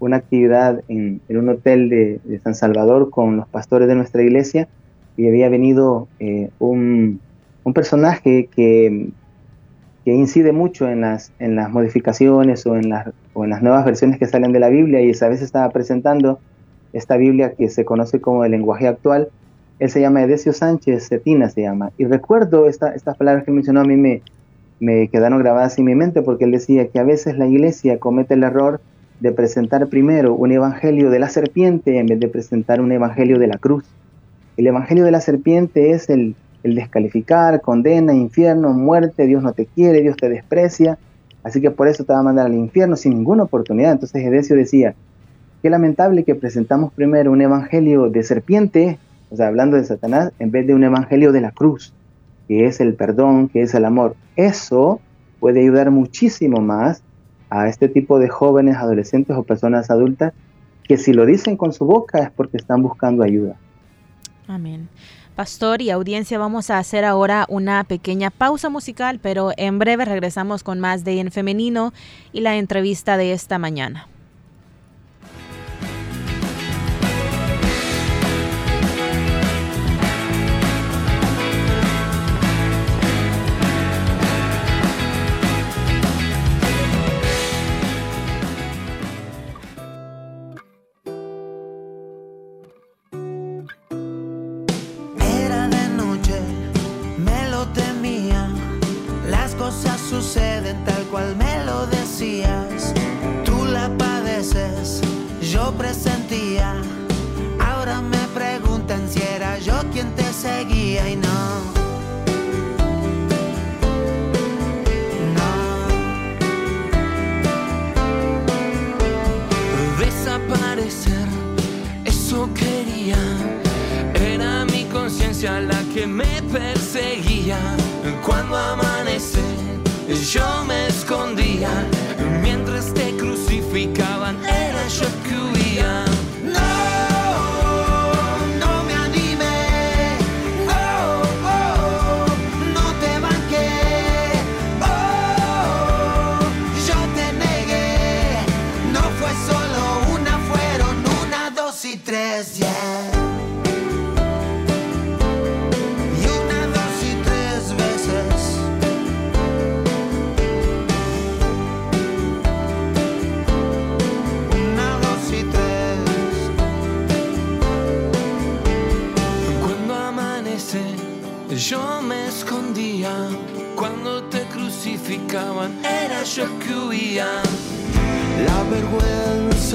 [0.00, 4.68] una actividad en, un hotel de, de, San Salvador con los pastores de nuestra iglesia
[5.16, 6.08] y había venido
[6.58, 7.20] un,
[7.64, 9.10] un personaje que,
[10.08, 13.84] que incide mucho en las, en las modificaciones o en las, o en las nuevas
[13.84, 16.38] versiones que salen de la Biblia y esa vez estaba presentando
[16.94, 19.28] esta Biblia que se conoce como el lenguaje actual.
[19.80, 21.92] Él se llama Edesio Sánchez Cetina, se llama.
[21.98, 24.22] Y recuerdo esta, estas palabras que mencionó a mí me,
[24.80, 28.34] me quedaron grabadas en mi mente porque él decía que a veces la iglesia comete
[28.34, 28.80] el error
[29.20, 33.48] de presentar primero un evangelio de la serpiente en vez de presentar un evangelio de
[33.48, 33.84] la cruz.
[34.56, 40.02] El evangelio de la serpiente es el, descalificar, condena, infierno, muerte, Dios no te quiere,
[40.02, 40.98] Dios te desprecia,
[41.42, 43.92] así que por eso te va a mandar al infierno sin ninguna oportunidad.
[43.92, 44.94] Entonces Edesio decía,
[45.62, 48.98] qué lamentable que presentamos primero un evangelio de serpiente,
[49.30, 51.94] o sea, hablando de Satanás, en vez de un evangelio de la cruz,
[52.48, 54.16] que es el perdón, que es el amor.
[54.34, 55.00] Eso
[55.38, 57.02] puede ayudar muchísimo más
[57.50, 60.32] a este tipo de jóvenes, adolescentes o personas adultas
[60.82, 63.56] que si lo dicen con su boca es porque están buscando ayuda.
[64.48, 64.88] Amén.
[65.36, 70.64] Pastor y audiencia, vamos a hacer ahora una pequeña pausa musical, pero en breve regresamos
[70.64, 71.92] con más de En Femenino
[72.32, 74.08] y la entrevista de esta mañana.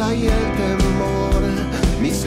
[0.03, 1.41] Vergüenza y el temor,
[2.01, 2.25] mis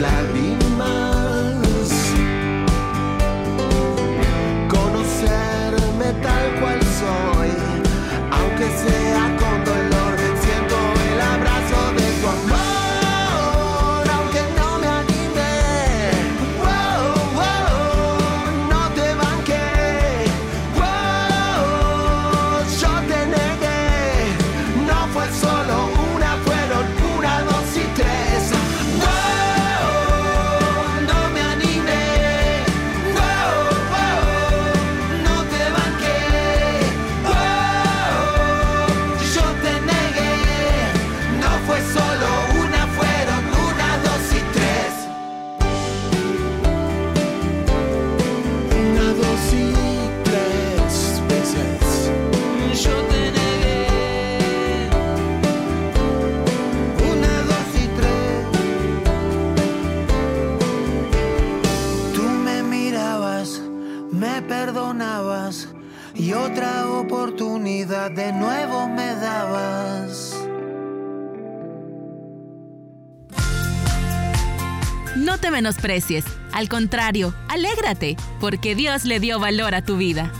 [75.57, 80.31] menosprecies, al contrario, alégrate, porque Dios le dio valor a tu vida.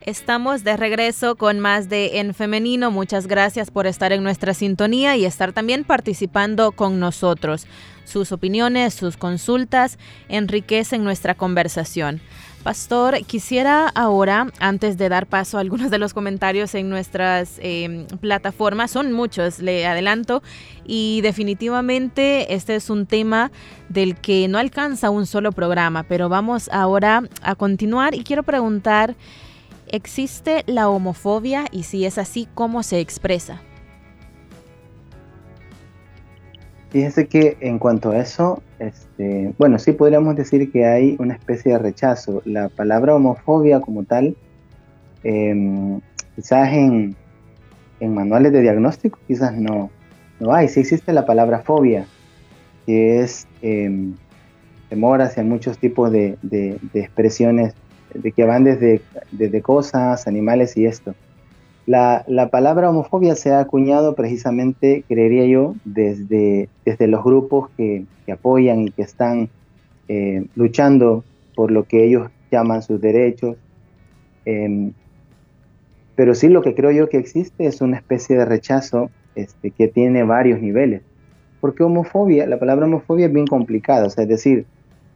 [0.00, 2.92] Estamos de regreso con más de En Femenino.
[2.92, 7.66] Muchas gracias por estar en nuestra sintonía y estar también participando con nosotros.
[8.04, 12.20] Sus opiniones, sus consultas enriquecen nuestra conversación.
[12.62, 18.06] Pastor, quisiera ahora, antes de dar paso a algunos de los comentarios en nuestras em,
[18.20, 20.44] plataformas, son muchos, le adelanto,
[20.86, 23.50] y definitivamente este es un tema
[23.88, 29.16] del que no alcanza un solo programa, pero vamos ahora a continuar y quiero preguntar...
[29.88, 33.60] ¿Existe la homofobia y si es así, cómo se expresa?
[36.92, 41.72] Fíjese que en cuanto a eso, este, bueno, sí podríamos decir que hay una especie
[41.72, 42.42] de rechazo.
[42.44, 44.36] La palabra homofobia como tal,
[45.24, 46.02] em,
[46.36, 47.16] quizás en,
[47.98, 49.90] manuales de diagnóstico, quizás no,
[50.38, 50.68] no hay.
[50.68, 52.04] Sí existe la palabra fobia,
[52.84, 54.14] que es em,
[54.90, 57.74] temor hacia muchos tipos de, de expresiones
[58.12, 59.00] de que van desde,
[59.30, 61.14] desde cosas, animales y esto.
[61.86, 68.82] La, palabra homofobia se ha acuñado precisamente, creería yo, desde, desde los grupos que, apoyan
[68.82, 69.50] y que están
[70.08, 71.22] eh, luchando
[71.54, 73.56] por lo que ellos llaman sus derechos.
[74.44, 74.92] Em,
[76.14, 79.88] pero sí lo que creo yo que existe es una especie de rechazo este, que
[79.88, 81.02] tiene varios niveles.
[81.60, 84.66] Porque homofobia, la palabra homofobia es bien complicada, o sea, es decir,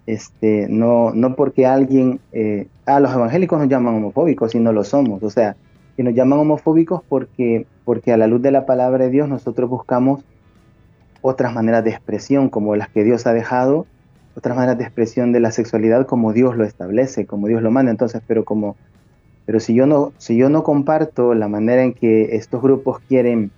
[0.06, 4.84] este, no, no porque alguien, eh, a los evangélicos nos llaman homofóbicos y no lo
[4.84, 5.56] somos, o sea,
[5.96, 9.70] que nos llaman homofóbicos porque, porque a la luz de la palabra de Dios nosotros
[9.70, 10.24] buscamos
[11.22, 13.86] otras maneras de expresión como las que Dios ha dejado,
[14.36, 17.90] otras maneras de expresión de la sexualidad como Dios lo establece, como Dios lo manda,
[17.90, 18.76] entonces, pero como,
[19.46, 23.50] pero si yo no, si yo no comparto la manera en que estos grupos quieren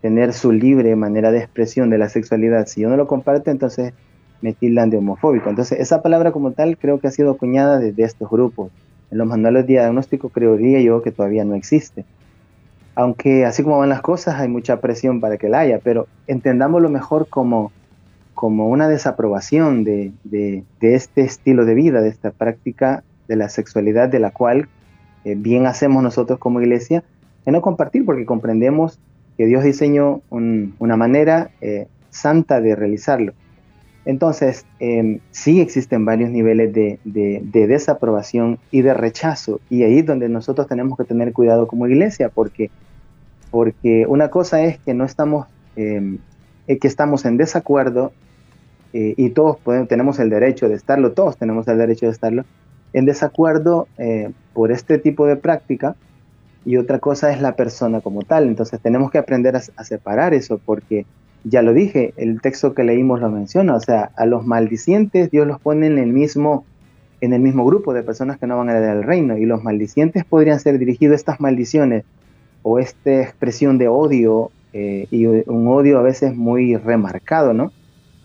[0.00, 3.92] tener su libre manera de expresión de la sexualidad, si yo no lo comparto, entonces
[4.40, 5.50] me tildan de homofóbico.
[5.50, 8.70] Entonces, esa palabra como tal creo que ha sido acuñada desde estos grupos.
[9.12, 12.06] En los manuales de diagnóstico creería yo que todavía no existe.
[12.94, 16.88] Aunque así como van las cosas, hay mucha presión para que la haya, pero entendámoslo
[16.88, 17.72] mejor como,
[18.32, 24.08] como una desaprobación de, de, este estilo de vida, de esta práctica de la sexualidad
[24.08, 24.68] de la cual
[25.24, 27.04] eh, bien hacemos nosotros como iglesia
[27.44, 28.98] en no compartir, porque comprendemos
[29.36, 33.34] que Dios diseñó una manera eh, santa de realizarlo.
[34.04, 36.98] Entonces, em, sí existen varios niveles de,
[37.52, 42.28] desaprobación y de rechazo, y ahí es donde nosotros tenemos que tener cuidado como iglesia,
[42.28, 42.70] porque,
[43.50, 45.46] porque una cosa es que no estamos,
[45.76, 46.18] em,
[46.66, 48.12] eh, que estamos en desacuerdo,
[48.92, 52.44] eh, y todos tenemos el derecho de estarlo, todos tenemos el derecho de estarlo,
[52.92, 55.94] en desacuerdo eh, por este tipo de práctica,
[56.64, 58.46] y otra cosa es la persona como tal.
[58.46, 61.06] Entonces tenemos que aprender a separar eso, porque
[61.44, 65.46] ya lo dije, el texto que leímos lo menciona, o sea, a los maldicientes Dios
[65.46, 66.64] los pone en el mismo,
[67.20, 69.62] en el mismo grupo de personas que no van a heredar el reino, y los
[69.62, 72.04] maldicientes podrían ser dirigidos estas maldiciones
[72.62, 77.72] o esta expresión de odio, eh, y un odio a veces muy remarcado, ¿no?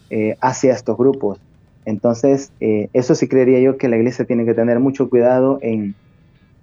[0.09, 1.39] Eh, hacia estos grupos.
[1.86, 5.95] Entonces, eh, eso sí creería yo que la iglesia tiene que tener mucho cuidado en,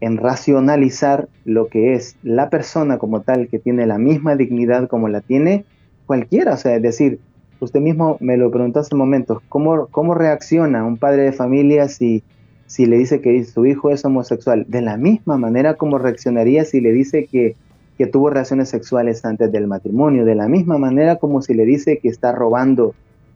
[0.01, 5.09] en racionalizar lo que es la persona como tal, que tiene la misma dignidad como
[5.09, 5.65] la tiene
[6.07, 7.21] cualquiera, o sea, es decir,
[7.61, 12.23] usted mismo me lo preguntó hace momentos, ¿cómo, cómo reacciona un padre de familia si,
[12.67, 14.67] si le dice que su hijo es homosexual?
[14.69, 17.57] De la misma manera como reaccionaría si le dice que,
[17.99, 21.99] que tuvo relaciones sexuales antes del matrimonio, de la misma manera como si le dice
[21.99, 22.95] que está robando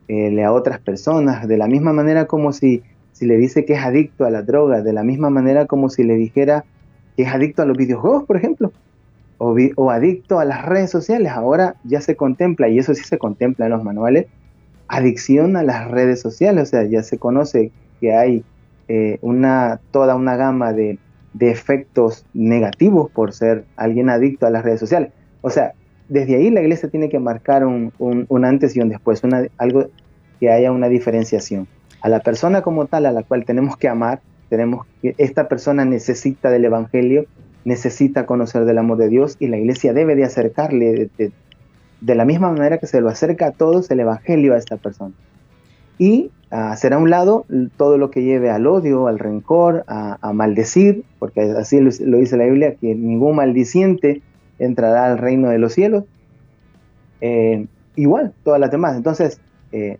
[0.09, 3.81] eh, a otras personas, de la misma manera como si, si le dice que es
[3.81, 6.65] adicto a la droga, de la misma manera como si le dijera
[7.17, 8.73] que es adicto a los videojuegos, por ejemplo
[9.39, 11.33] o, adicto a las redes sociales.
[11.33, 14.27] Ahora ya se contempla, y eso sí se contempla en los manuales,
[14.89, 16.65] adicción a las redes sociales.
[16.65, 17.71] O sea, ya se conoce
[18.01, 18.45] que hay
[18.89, 20.99] eh, una, toda una gama de,
[21.41, 25.13] efectos negativos por ser alguien adicto a las redes sociales.
[25.41, 25.73] O sea,
[26.09, 27.93] desde ahí la iglesia tiene que marcar un,
[28.45, 29.87] antes y un después, una, algo
[30.41, 31.69] que haya una diferenciación.
[32.01, 36.51] A la persona como tal, a la cual tenemos que amar, tenemos esta persona necesita
[36.51, 37.27] del Evangelio,
[37.65, 42.51] necesita conocer del amor de Dios y la iglesia debe de acercarle de, la misma
[42.51, 45.15] manera que se lo acerca a todos el Evangelio a esta persona.
[45.99, 47.45] Y hacer a un lado
[47.77, 52.45] todo lo que lleve al odio, al rencor, a, maldecir, porque así lo, dice la
[52.45, 54.23] Biblia, que ningún maldiciente
[54.59, 56.05] entrará al reino de los cielos.
[57.21, 58.97] Eh, igual, todas las demás.
[58.97, 59.41] Entonces,
[59.73, 59.99] eh,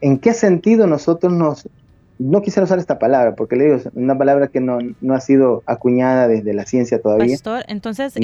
[0.00, 1.68] ¿en qué sentido nosotros nos,
[2.22, 4.78] no quisiera usar esta palabra, porque le digo, es una palabra que no,
[5.14, 7.34] ha sido acuñada desde la ciencia todavía.
[7.34, 8.14] Pastor, entonces,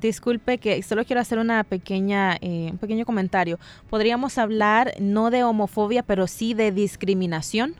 [0.00, 3.58] disculpe que solo quiero hacer una pequeña, eh, un pequeño comentario.
[3.88, 7.74] ¿Podríamos hablar no de homofobia, pero sí de discriminación?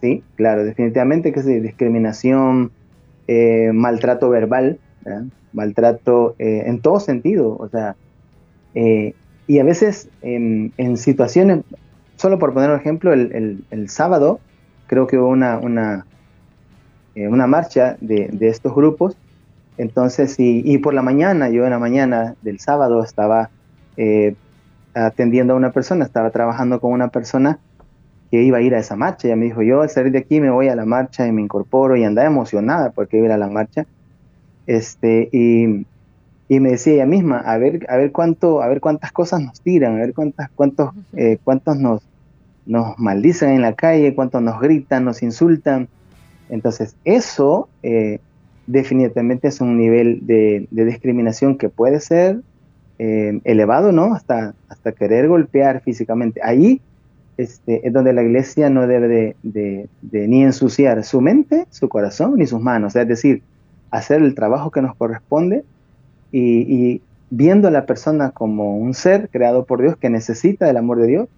[0.00, 2.72] Sí, claro, definitivamente que es discriminación,
[3.28, 4.78] eh, maltrato verbal,
[5.52, 7.96] maltrato eh, en todo sentido, o sea,
[8.74, 11.64] y a veces en, en situaciones,
[12.16, 14.40] solo por poner un ejemplo, el, sábado
[14.86, 16.06] creo que hubo una, una,
[17.14, 19.16] eh, una marcha de, estos grupos.
[19.78, 23.50] Entonces, y, por la mañana, yo en la mañana del sábado estaba
[23.96, 24.34] eh,
[24.94, 27.58] atendiendo a una persona, estaba trabajando con una persona
[28.30, 29.28] que iba a ir a esa marcha.
[29.28, 31.42] Ella me dijo, yo al salir de aquí me voy a la marcha y me
[31.42, 33.86] incorporo y andaba emocionada porque iba a ir a la marcha.
[34.66, 35.86] Este, y,
[36.48, 39.60] y me decía ella misma, a ver, a ver cuánto, a ver cuántas cosas nos
[39.60, 42.02] tiran, a ver cuántas, cuántos, eh, cuántos nos,
[42.66, 45.88] nos maldicen en la calle, cuántos nos gritan, nos insultan.
[46.48, 48.20] Entonces, eso eh,
[48.66, 52.40] definitivamente es un nivel de, discriminación que puede ser
[52.98, 54.14] eh, elevado, ¿no?
[54.14, 54.54] Hasta,
[54.98, 56.40] querer golpear físicamente.
[56.42, 56.80] Ahí
[57.36, 59.08] este, es donde la iglesia no debe
[59.42, 62.94] de, de, ni ensuciar su mente, su corazón, ni sus manos.
[62.94, 63.42] Es decir,
[63.90, 65.64] hacer el trabajo que nos corresponde
[66.32, 71.00] y, viendo a la persona como un ser creado por Dios que necesita del amor
[71.00, 71.28] de Dios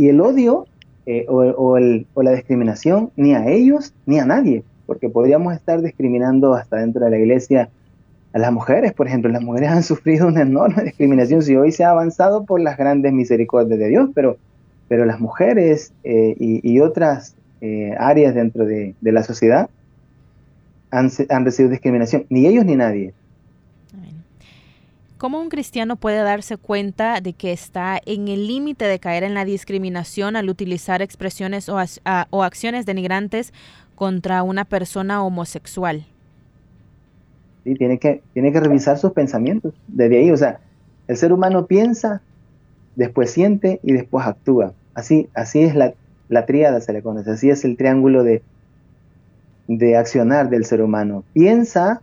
[0.00, 0.66] y el odio
[1.04, 6.76] eh, o, la discriminación ni a ellos ni a nadie, porque podríamos estar discriminando hasta
[6.76, 7.68] dentro de la iglesia
[8.32, 11.84] a las mujeres, por ejemplo, las mujeres han sufrido una enorme discriminación si hoy se
[11.84, 14.38] ha avanzado por las grandes misericordias de Dios, pero,
[14.88, 19.68] pero las mujeres eh, y, otras eh, áreas dentro de, la sociedad
[20.90, 23.12] han, han recibido discriminación, ni ellos ni nadie.
[25.20, 29.34] ¿Cómo un cristiano puede darse cuenta de que está en el límite de caer en
[29.34, 33.52] la discriminación al utilizar expresiones o, acciones denigrantes
[33.96, 36.06] contra una persona homosexual?
[37.64, 40.30] Sí, tiene que, tiene que revisar sus pensamientos desde ahí.
[40.30, 40.60] O sea,
[41.06, 42.22] el ser humano piensa,
[42.96, 44.72] después siente y después actúa.
[44.94, 45.92] Así, así es la,
[46.30, 47.32] la tríada, se le conoce.
[47.32, 48.40] Así es el triángulo de,
[49.68, 51.24] de accionar del ser humano.
[51.34, 52.00] Piensa,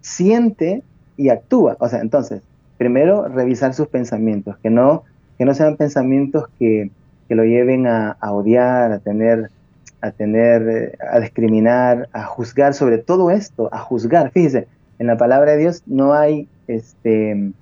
[0.00, 0.82] siente
[1.16, 1.76] y actúa.
[1.80, 2.42] O sea, entonces,
[2.78, 5.04] primero revisar sus pensamientos, que no,
[5.38, 6.90] que no sean pensamientos que,
[7.28, 9.50] que lo lleven a, odiar, a tener
[10.02, 14.30] a tener, eh, a discriminar, a juzgar sobre todo esto, a juzgar.
[14.30, 17.52] Fíjese, en la palabra de Dios no hay, este,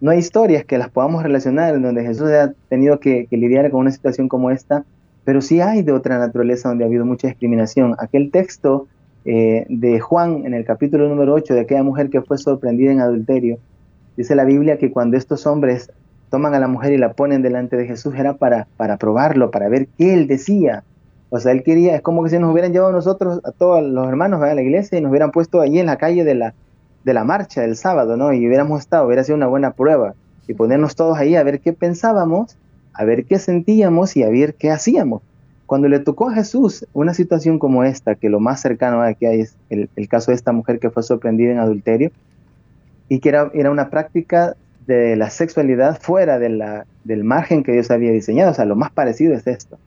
[0.00, 3.80] no hay historias que las podamos relacionar en donde Jesús haya tenido que, lidiar con
[3.80, 4.84] una situación como esta,
[5.24, 7.94] pero sí hay de otra naturaleza donde ha habido mucha discriminación.
[7.98, 8.88] Aquel texto
[9.24, 13.00] eh, de Juan en el capítulo número 8 de aquella mujer que fue sorprendida en
[13.00, 13.58] adulterio,
[14.16, 15.90] dice la Biblia que cuando estos hombres
[16.30, 19.68] toman a la mujer y la ponen delante de Jesús era para, para probarlo, para
[19.68, 20.84] ver qué él decía.
[21.28, 24.08] O sea, él quería, es como que si nos hubieran llevado nosotros, a todos los
[24.08, 26.54] hermanos a la iglesia y nos hubieran puesto allí en la calle de la,
[27.04, 28.32] de la marcha del sábado, ¿no?
[28.32, 30.14] Y hubiéramos estado, hubiera sido una buena prueba.
[30.48, 32.56] Y ponernos todos ahí a ver qué pensábamos,
[32.92, 35.22] a ver qué sentíamos y a ver qué hacíamos.
[35.70, 39.28] Cuando le tocó a Jesús una situación como esta, que lo más cercano a que
[39.28, 42.10] hay es el, caso de esta mujer que fue sorprendida en adulterio,
[43.08, 44.56] y que era, era una práctica
[44.88, 48.90] de la sexualidad fuera de del margen que Dios había diseñado, o sea, lo más
[48.90, 49.78] parecido es esto.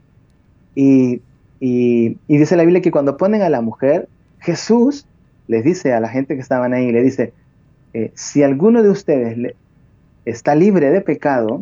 [0.74, 1.22] Y,
[1.60, 4.08] y, dice la Biblia que cuando ponen a la mujer,
[4.40, 5.06] Jesús
[5.50, 7.34] les dice a la gente que estaban ahí, le dice,
[7.94, 9.54] eh, si alguno de ustedes
[10.24, 11.60] está libre de pecado,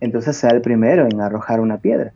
[0.00, 2.12] entonces sea el primero en arrojar una piedra.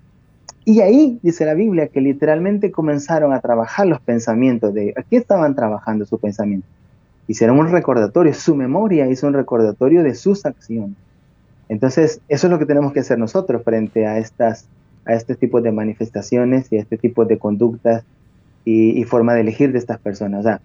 [0.65, 5.17] Y ahí dice la Biblia que literalmente comenzaron a trabajar los pensamientos de ¿a qué
[5.17, 6.67] estaban trabajando su pensamiento?
[7.27, 10.97] Hicieron un recordatorio, su memoria hizo un recordatorio de sus acciones.
[11.69, 14.67] Entonces, eso es lo que tenemos que hacer nosotros frente a estas
[15.07, 18.05] a este tipo de manifestaciones y a este tipo de conductas
[18.65, 20.45] y, forma de elegir de estas personas.
[20.45, 20.59] O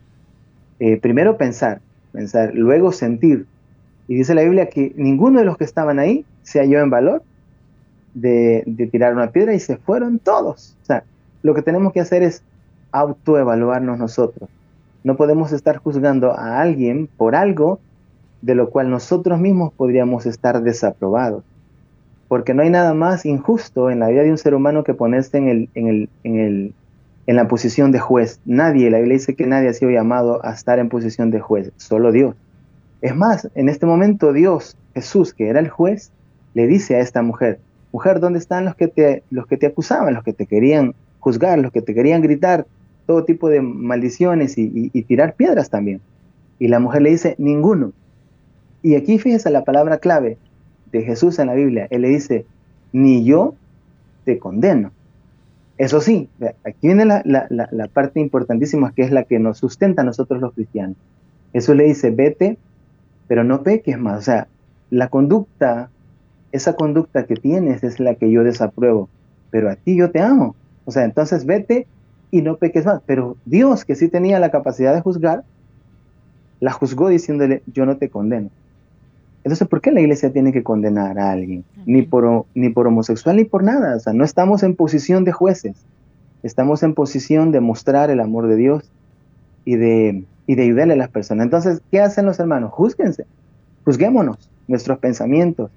[0.80, 1.80] eh, primero pensar,
[2.12, 3.46] pensar, luego sentir.
[4.08, 7.24] Y dice la Biblia que ninguno de los que estaban ahí se halló en valor
[8.16, 10.76] de, tirar una piedra y se fueron todos.
[10.82, 11.03] O sea,
[11.43, 12.41] lo que tenemos que hacer es
[12.91, 14.49] autoevaluarnos nosotros.
[15.03, 17.80] No podemos estar juzgando a alguien por algo
[18.41, 21.43] de lo cual nosotros mismos podríamos estar desaprobados.
[22.28, 25.38] Porque no hay nada más injusto en la vida de un ser humano que ponerse
[25.38, 26.74] en, el, en, el, en, el,
[27.28, 28.39] en la posición de juez.
[28.45, 31.72] Nadie, la Biblia dice que nadie ha sido llamado a estar en posición de juez,
[31.78, 32.36] solo Dios.
[33.01, 36.11] Es más, en este momento Dios, Jesús, que era el juez,
[36.55, 37.59] le dice a esta mujer,
[37.96, 41.58] mujer, ¿dónde están los que te, los que te acusaban, los que te querían juzgar,
[41.60, 42.68] los que te querían gritar
[43.06, 46.02] todo tipo de maldiciones y, tirar piedras también?
[46.60, 47.93] Y la mujer le dice, ninguno.
[48.82, 50.38] Y aquí fíjese la palabra clave
[50.91, 51.88] de Jesús en la Biblia.
[51.89, 52.46] Él le dice,
[52.91, 53.56] ni yo
[54.26, 54.91] te condeno.
[55.78, 56.28] Eso sí,
[56.66, 60.54] aquí viene la, la, parte importantísima que es la que nos sustenta a nosotros los
[60.54, 60.98] cristianos.
[61.54, 62.58] Eso le dice, vete,
[63.30, 64.20] pero no peques más.
[64.20, 64.48] O sea,
[64.89, 65.89] la conducta
[66.56, 69.10] esa conducta que tienes es la que yo desapruebo,
[69.51, 70.56] pero a ti yo te amo.
[70.86, 71.88] O sea, entonces vete
[72.32, 73.01] y no peques más.
[73.06, 75.43] Pero Dios, que sí tenía la capacidad de juzgar,
[76.60, 78.49] la juzgó diciéndole, yo no te condeno.
[79.43, 81.64] Entonces, ¿por qué la iglesia tiene que condenar a alguien?
[81.86, 83.97] Ni por, ni por homosexual ni por nada.
[83.97, 85.76] O sea, no estamos en posición de jueces.
[86.41, 88.89] Estamos en posición de mostrar el amor de Dios
[89.64, 91.45] y de, y de ayudarle a las personas.
[91.45, 92.72] Entonces, ¿qué hacen los hermanos?
[92.72, 93.26] Júzguense.
[93.84, 95.70] Juzguémonos nuestros pensamientos,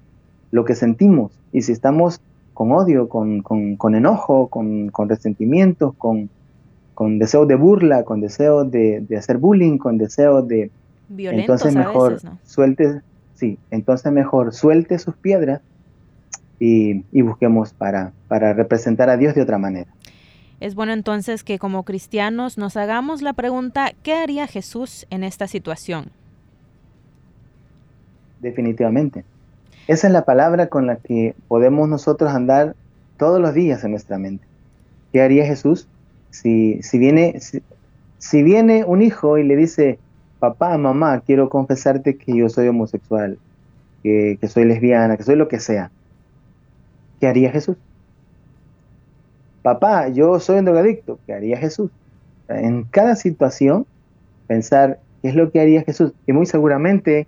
[0.51, 1.31] lo que sentimos.
[1.51, 2.21] Y si estamos
[2.53, 6.29] con odio, con, con, enojo, con, con resentimientos, con,
[6.93, 10.69] con deseo de burla, con deseo de, de hacer bullying, con deseo de...
[11.17, 13.01] entonces mejor suelte,
[13.35, 15.61] sí, entonces mejor suelte sus piedras
[16.59, 19.89] y, y busquemos para, para representar a Dios de otra manera.
[20.59, 25.47] Es bueno entonces que como cristianos nos hagamos la pregunta, ¿qué haría Jesús en esta
[25.47, 26.07] situación?
[28.41, 29.23] Definitivamente.
[29.89, 32.75] Esa es la palabra con la que podemos nosotros andar
[33.17, 34.45] todos los días en nuestra mente.
[35.11, 35.87] ¿Qué haría Jesús
[36.29, 37.39] si, si, viene,
[38.19, 39.97] si, viene un hijo y le dice,
[40.37, 43.39] papá, mamá, quiero confesarte que yo soy homosexual,
[44.03, 45.89] que, que soy lesbiana, que soy lo que sea?
[47.19, 47.77] ¿Qué haría Jesús?
[49.63, 51.89] Papá, yo soy un drogadicto, ¿qué haría Jesús?
[52.47, 53.87] En cada situación,
[54.45, 56.13] pensar qué es lo que haría Jesús.
[56.27, 57.25] Y muy seguramente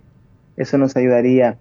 [0.56, 1.58] eso nos ayudaría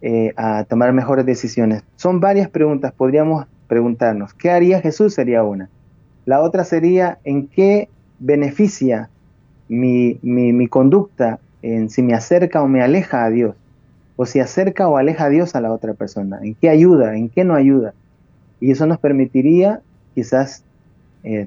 [0.00, 1.82] eh, a tomar mejores decisiones.
[1.96, 4.32] Son varias preguntas, podríamos preguntarnos.
[4.34, 5.14] ¿Qué haría Jesús?
[5.14, 5.68] Sería una.
[6.24, 7.88] La otra sería, ¿en qué
[8.18, 9.10] beneficia
[9.68, 13.56] mi, mi, conducta en si me acerca o me aleja a Dios?
[14.16, 16.38] O si acerca o aleja a Dios a la otra persona.
[16.42, 17.16] ¿En qué ayuda?
[17.16, 17.94] ¿En qué no ayuda?
[18.60, 19.80] Y eso nos permitiría
[20.14, 20.64] quizás
[21.24, 21.46] eh,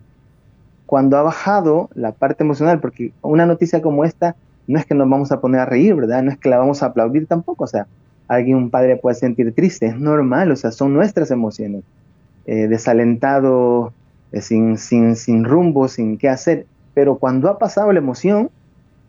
[0.85, 4.35] cuando ha bajado la parte emocional, porque una noticia como esta
[4.67, 6.21] no es que nos vamos a poner a reír, ¿verdad?
[6.23, 7.87] No es que la vamos a aplaudir tampoco, o sea,
[8.35, 11.83] alguien, un padre puede sentir triste, es normal, o sea, son nuestras emociones.
[12.45, 13.93] Eh, desalentado,
[14.31, 16.65] eh, sin, sin, sin rumbo, sin qué hacer.
[16.93, 18.49] Pero cuando ha pasado la emoción,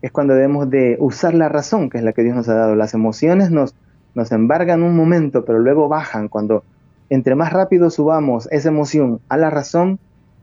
[0.03, 2.75] es cuando debemos de usar la razón, que es la que Dios nos ha dado.
[2.75, 3.75] Las emociones nos,
[4.15, 6.29] nos embargan un momento, pero luego bajan.
[6.29, 6.65] Cuando
[7.09, 9.99] entre más rápido subamos esa emoción a la razón,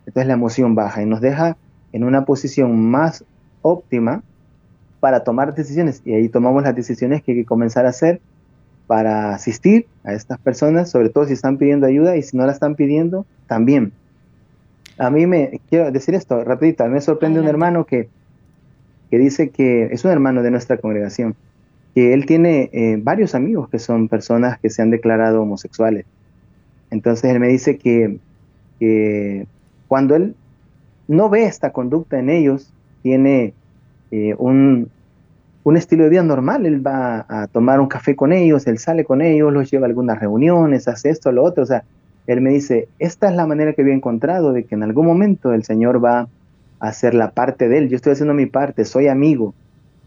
[0.06, 1.58] entonces la emoción baja y nos deja
[1.92, 3.24] en una posición más
[3.62, 4.24] óptima
[5.00, 6.02] para tomar decisiones.
[6.06, 8.22] Y ahí tomamos las decisiones que hay que comenzar a hacer
[8.90, 12.54] para asistir a estas personas, sobre todo si están pidiendo ayuda y si no la
[12.54, 13.92] están pidiendo, también.
[14.98, 18.10] A mí me, quiero decir esto rapidito, a mí me sorprende un hermano que,
[19.12, 21.36] que dice que es un hermano de nuestra congregación,
[21.94, 26.08] que él tiene eh, varios amigos que son personas que se han declarado homosexuales.
[26.90, 28.18] Entonces él me dice que,
[28.80, 29.46] que
[29.88, 30.34] cuando él
[31.08, 32.74] no ve esta conducta en ellos,
[33.04, 33.54] tiene
[34.10, 34.90] eh, un,
[35.64, 36.66] un, estilo de vida normal.
[36.66, 39.89] Él va a tomar un café con ellos, él sale con ellos, los lleva a
[39.89, 41.64] algunas reuniones, hace esto, lo otro.
[41.64, 41.84] O sea,
[42.28, 45.53] él me dice, esta es la manera que había encontrado de que en algún momento
[45.53, 46.28] el Señor va
[46.80, 47.89] a hacer la parte de él.
[47.89, 49.53] Yo estoy haciendo mi parte, soy amigo,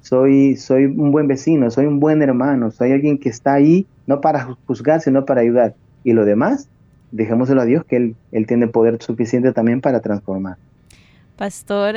[0.00, 4.20] soy, soy un buen vecino, soy un buen hermano, soy alguien que está ahí no
[4.20, 5.74] para juzgar, sino para ayudar.
[6.04, 6.68] Y lo demás,
[7.12, 10.56] dejémoselo a Dios, que Él, él tiene poder suficiente también para transformar.
[11.36, 11.96] Pastor,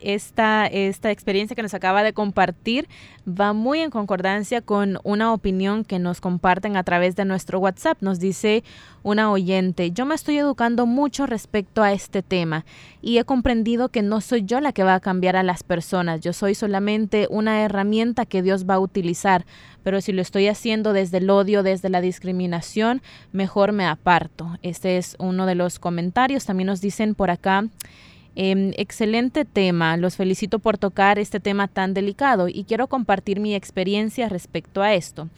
[0.00, 2.88] esta, esta experiencia que nos acaba de compartir
[3.26, 7.98] va muy en concordancia con una opinión que nos comparten a través de nuestro WhatsApp.
[8.00, 8.64] Nos dice
[9.02, 12.64] una oyente, yo me estoy educando mucho respecto a este tema
[13.02, 16.20] y he comprendido que no soy yo la que va a cambiar a las personas,
[16.20, 19.46] yo soy solamente una herramienta que Dios va a utilizar,
[19.82, 24.58] pero si lo estoy haciendo desde el odio, desde la discriminación, mejor me aparto.
[24.62, 26.44] Este es uno de los comentarios.
[26.44, 27.64] También nos dicen por acá,
[28.36, 33.54] Em, excelente tema, los felicito por tocar este tema tan delicado y quiero compartir mi
[33.54, 35.28] experiencia respecto a esto.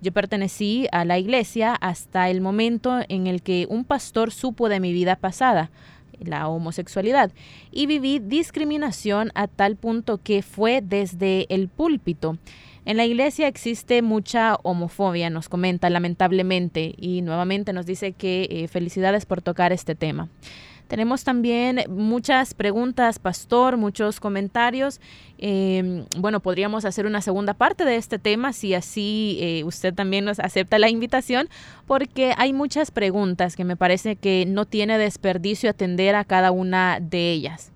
[0.00, 4.80] Yo pertenecí a la iglesia hasta el momento en el que un pastor supo de
[4.80, 5.70] mi vida pasada,
[6.20, 7.32] la homosexualidad,
[7.70, 12.38] y viví discriminación a tal punto que fue desde el púlpito.
[12.84, 18.68] En la iglesia existe mucha homofobia, nos comenta lamentablemente, y nuevamente nos dice que eh,
[18.68, 20.28] felicidades por tocar este tema.
[20.88, 25.00] Tenemos también muchas preguntas, pastor, muchos comentarios.
[25.36, 30.24] Em, bueno, podríamos hacer una segunda parte de este tema si así eh, usted también
[30.24, 31.48] nos acepta la invitación,
[31.86, 37.00] porque hay muchas preguntas que me parece que no tiene desperdicio atender a cada una
[37.00, 37.70] de ellas.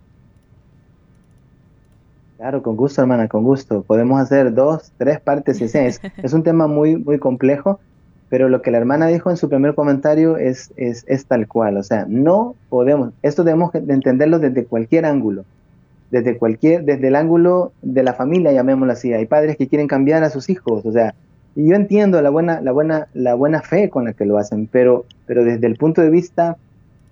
[2.39, 3.83] Claro, con gusto, hermana, con gusto.
[3.83, 5.61] Podemos hacer dos, tres partes.
[5.61, 7.79] Es, es un tema muy, muy complejo
[8.33, 11.83] pero lo que la hermana dijo en su primer comentario es, es, tal cual, o
[11.83, 15.45] sea, no podemos, esto debemos entenderlo desde cualquier ángulo,
[16.11, 20.25] desde cualquier, desde el ángulo de la familia, llamémoslo así, hay padres que quieren cambiar
[20.25, 21.15] a sus hijos, o sea,
[21.55, 24.67] y yo entiendo la buena, la buena, la buena fe con la que lo hacen,
[24.67, 26.57] pero, pero desde el punto de vista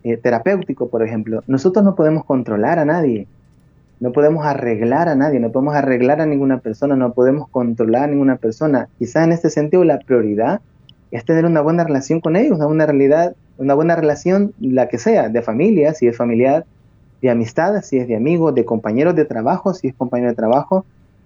[0.05, 3.27] eh, terapéutico, por ejemplo, nosotros no podemos controlar a nadie,
[4.01, 8.07] no podemos arreglar a nadie, no podemos arreglar a ninguna persona, no podemos controlar a
[8.07, 8.89] ninguna persona.
[8.99, 10.63] Quizás en este sentido la prioridad
[11.11, 14.99] es tener una buena relación con ellos, una buena realidad, una buena relación, la que
[14.99, 16.65] sea, de familia, si es familiar,
[17.21, 20.85] de amistad, si es de amigos, de compañeros de trabajo, si es compañero de trabajo.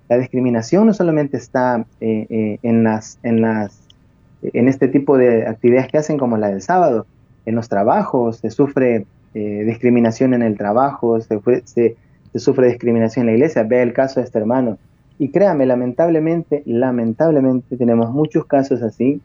[0.08, 3.78] La discriminación no solamente está eh, eh, en, las, en, las,
[4.42, 7.06] en este tipo de actividades que hacen como la del sábado,
[7.46, 11.96] en los trabajos, se sufre eh, discriminación en el trabajo, se,
[12.34, 14.78] sufre discriminación en la iglesia, ve el caso de este hermano.
[15.18, 19.20] Y créame, lamentablemente, lamentablemente tenemos muchos casos así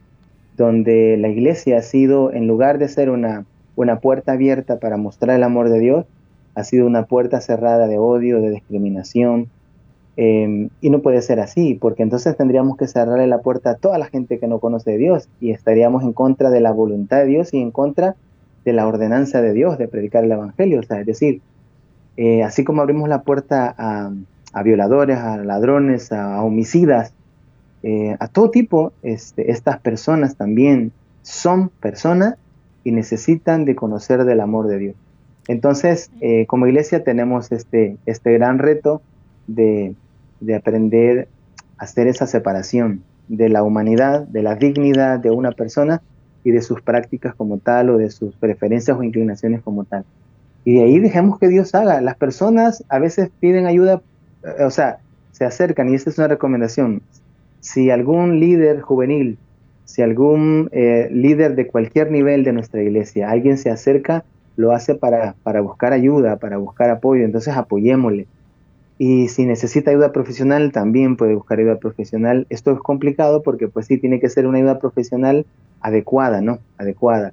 [0.60, 3.46] donde la iglesia ha sido, en lugar de ser una,
[3.76, 6.06] una puerta abierta para mostrar el amor de Dios,
[6.54, 9.48] ha sido una puerta cerrada de odio, de discriminación.
[10.18, 13.98] Em, y no puede ser así, porque entonces tendríamos que cerrarle la puerta a toda
[13.98, 17.28] la gente que no conoce a Dios y estaríamos en contra de la voluntad de
[17.28, 18.16] Dios y en contra
[18.66, 20.82] de la ordenanza de Dios de predicar el Evangelio.
[20.82, 21.42] O sea, es decir,
[22.18, 24.12] eh, así como abrimos la puerta a,
[24.62, 27.14] violadores, a ladrones, a homicidas,
[27.84, 32.36] eh, a todo tipo, este, estas personas también son personas
[32.84, 34.96] y necesitan de conocer del amor de Dios.
[35.48, 39.02] Entonces, eh, como iglesia tenemos este, este gran reto
[39.48, 39.96] de,
[40.40, 41.28] de aprender
[41.78, 46.02] a hacer esa separación de la humanidad, de la dignidad de una persona
[46.44, 50.06] y de sus prácticas como tal o de sus preferencias o inclinaciones como tal.
[50.66, 52.02] Y de ahí dejemos que Dios haga.
[52.02, 54.02] Las personas a veces piden ayuda,
[54.44, 55.00] eh, o sea,
[55.32, 57.02] se acercan y esta es una recomendación
[57.60, 59.38] si algún líder juvenil,
[59.86, 64.24] si algún eh, líder de cualquier nivel de nuestra iglesia, alguien se acerca,
[64.56, 68.28] lo hace para, para buscar ayuda, para buscar apoyo, entonces apoyémosle.
[68.98, 72.46] Y si necesita ayuda profesional, también puede buscar ayuda profesional.
[72.50, 75.46] Esto es complicado porque pues sí, tiene que ser una ayuda profesional
[75.80, 76.60] adecuada, ¿no?
[76.78, 77.32] Adecuada.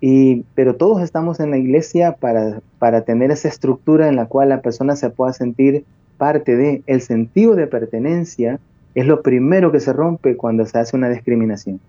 [0.00, 4.50] Y, pero todos estamos en la iglesia para, para tener esa estructura en la cual
[4.50, 5.86] la persona se pueda sentir
[6.18, 8.60] parte de el sentido de pertenencia
[8.94, 11.80] es lo primero que se rompe cuando se hace una discriminación.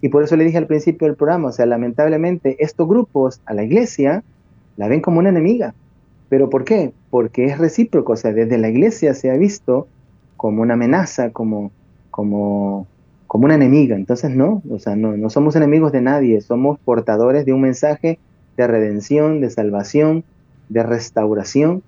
[0.00, 3.54] Y por eso le dije al principio del programa, o sea, lamentablemente estos grupos a
[3.54, 4.22] la iglesia
[4.76, 5.74] la ven como una enemiga.
[6.28, 6.92] ¿Pero por qué?
[7.10, 9.88] Porque es recíproco, o sea, desde la iglesia se ha visto
[10.36, 11.72] como una amenaza, como,
[12.10, 12.86] como,
[13.26, 13.96] como una enemiga.
[13.96, 18.18] Entonces no, o sea, no, no somos enemigos de nadie, somos portadores de un mensaje
[18.56, 20.24] de redención, de salvación,
[20.68, 21.82] de restauración,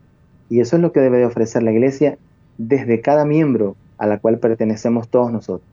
[0.48, 2.16] y eso es lo que debe de ofrecer la iglesia
[2.58, 5.68] desde cada miembro a la cual pertenecemos todos nosotros.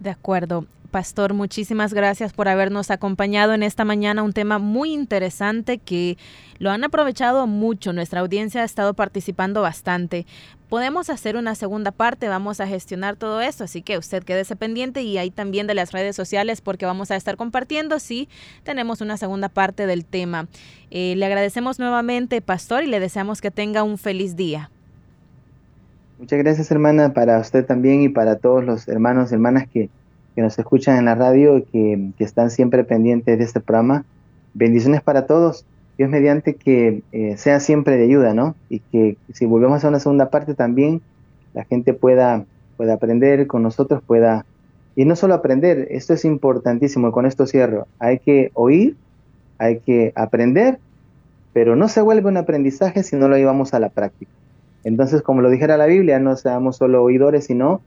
[0.00, 0.66] De acuerdo.
[0.90, 4.22] Pastor, muchísimas gracias por habernos acompañado en esta mañana.
[4.22, 6.16] Un tema muy interesante que
[6.58, 7.92] lo han aprovechado mucho.
[7.92, 10.24] Nuestra audiencia ha estado participando bastante.
[10.68, 15.02] Podemos hacer una segunda parte, vamos a gestionar todo esto, así que usted quédese pendiente
[15.02, 18.28] y ahí también de las redes sociales porque vamos a estar compartiendo si
[18.62, 20.46] tenemos una segunda parte del tema.
[20.90, 24.70] Eh, le agradecemos nuevamente, Pastor, y le deseamos que tenga un feliz día.
[26.18, 29.90] Muchas gracias, hermana, para usted también y para todos los hermanos y hermanas que,
[30.36, 34.04] nos escuchan en la radio y que, están siempre pendientes de este programa.
[34.52, 35.64] Bendiciones para todos.
[35.98, 38.54] Dios mediante que eh, sea siempre de ayuda, ¿no?
[38.68, 41.02] Y que si volvemos a una segunda parte también
[41.52, 42.44] la gente pueda,
[42.76, 44.44] pueda aprender con nosotros, pueda...
[44.96, 47.88] Y no solo aprender, esto es importantísimo, con esto cierro.
[47.98, 48.96] Hay que oír,
[49.58, 50.78] hay que aprender,
[51.52, 54.30] pero no se vuelve un aprendizaje si no lo llevamos a la práctica.
[54.84, 57.80] Entonces, como lo dijera la Biblia, no seamos solo oidores, sino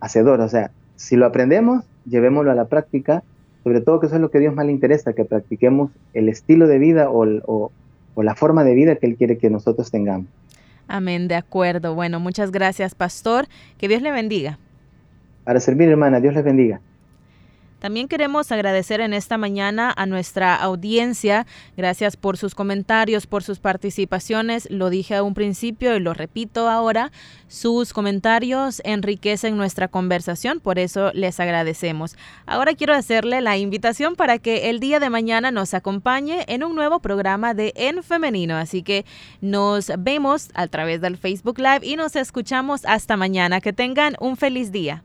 [0.00, 0.46] hacedores.
[0.46, 3.22] O sea, si lo aprendemos, llevémoslo a la práctica,
[3.64, 6.28] sobre todo que eso es lo que a Dios más le interesa, que practiquemos el
[6.28, 7.70] estilo de vida o,
[8.14, 10.26] o la forma de vida que Él quiere que nosotros tengamos.
[10.88, 11.94] Amén, de acuerdo.
[11.94, 13.46] Bueno, muchas gracias, pastor.
[13.76, 14.58] Que Dios le bendiga.
[15.44, 16.80] Para servir, hermana, Dios les bendiga.
[17.78, 21.46] También queremos agradecer en esta mañana a nuestra audiencia.
[21.76, 24.68] Gracias por sus comentarios, por sus participaciones.
[24.70, 27.12] Lo dije a un principio y lo repito ahora.
[27.46, 32.16] Sus comentarios enriquecen nuestra conversación, por eso les agradecemos.
[32.46, 36.74] Ahora quiero hacerle la invitación para que el día de mañana nos acompañe en un
[36.74, 38.56] nuevo programa de En Femenino.
[38.56, 39.06] Así que
[39.40, 43.60] nos vemos a través del Facebook Live y nos escuchamos hasta mañana.
[43.60, 45.04] Que tengan un feliz día.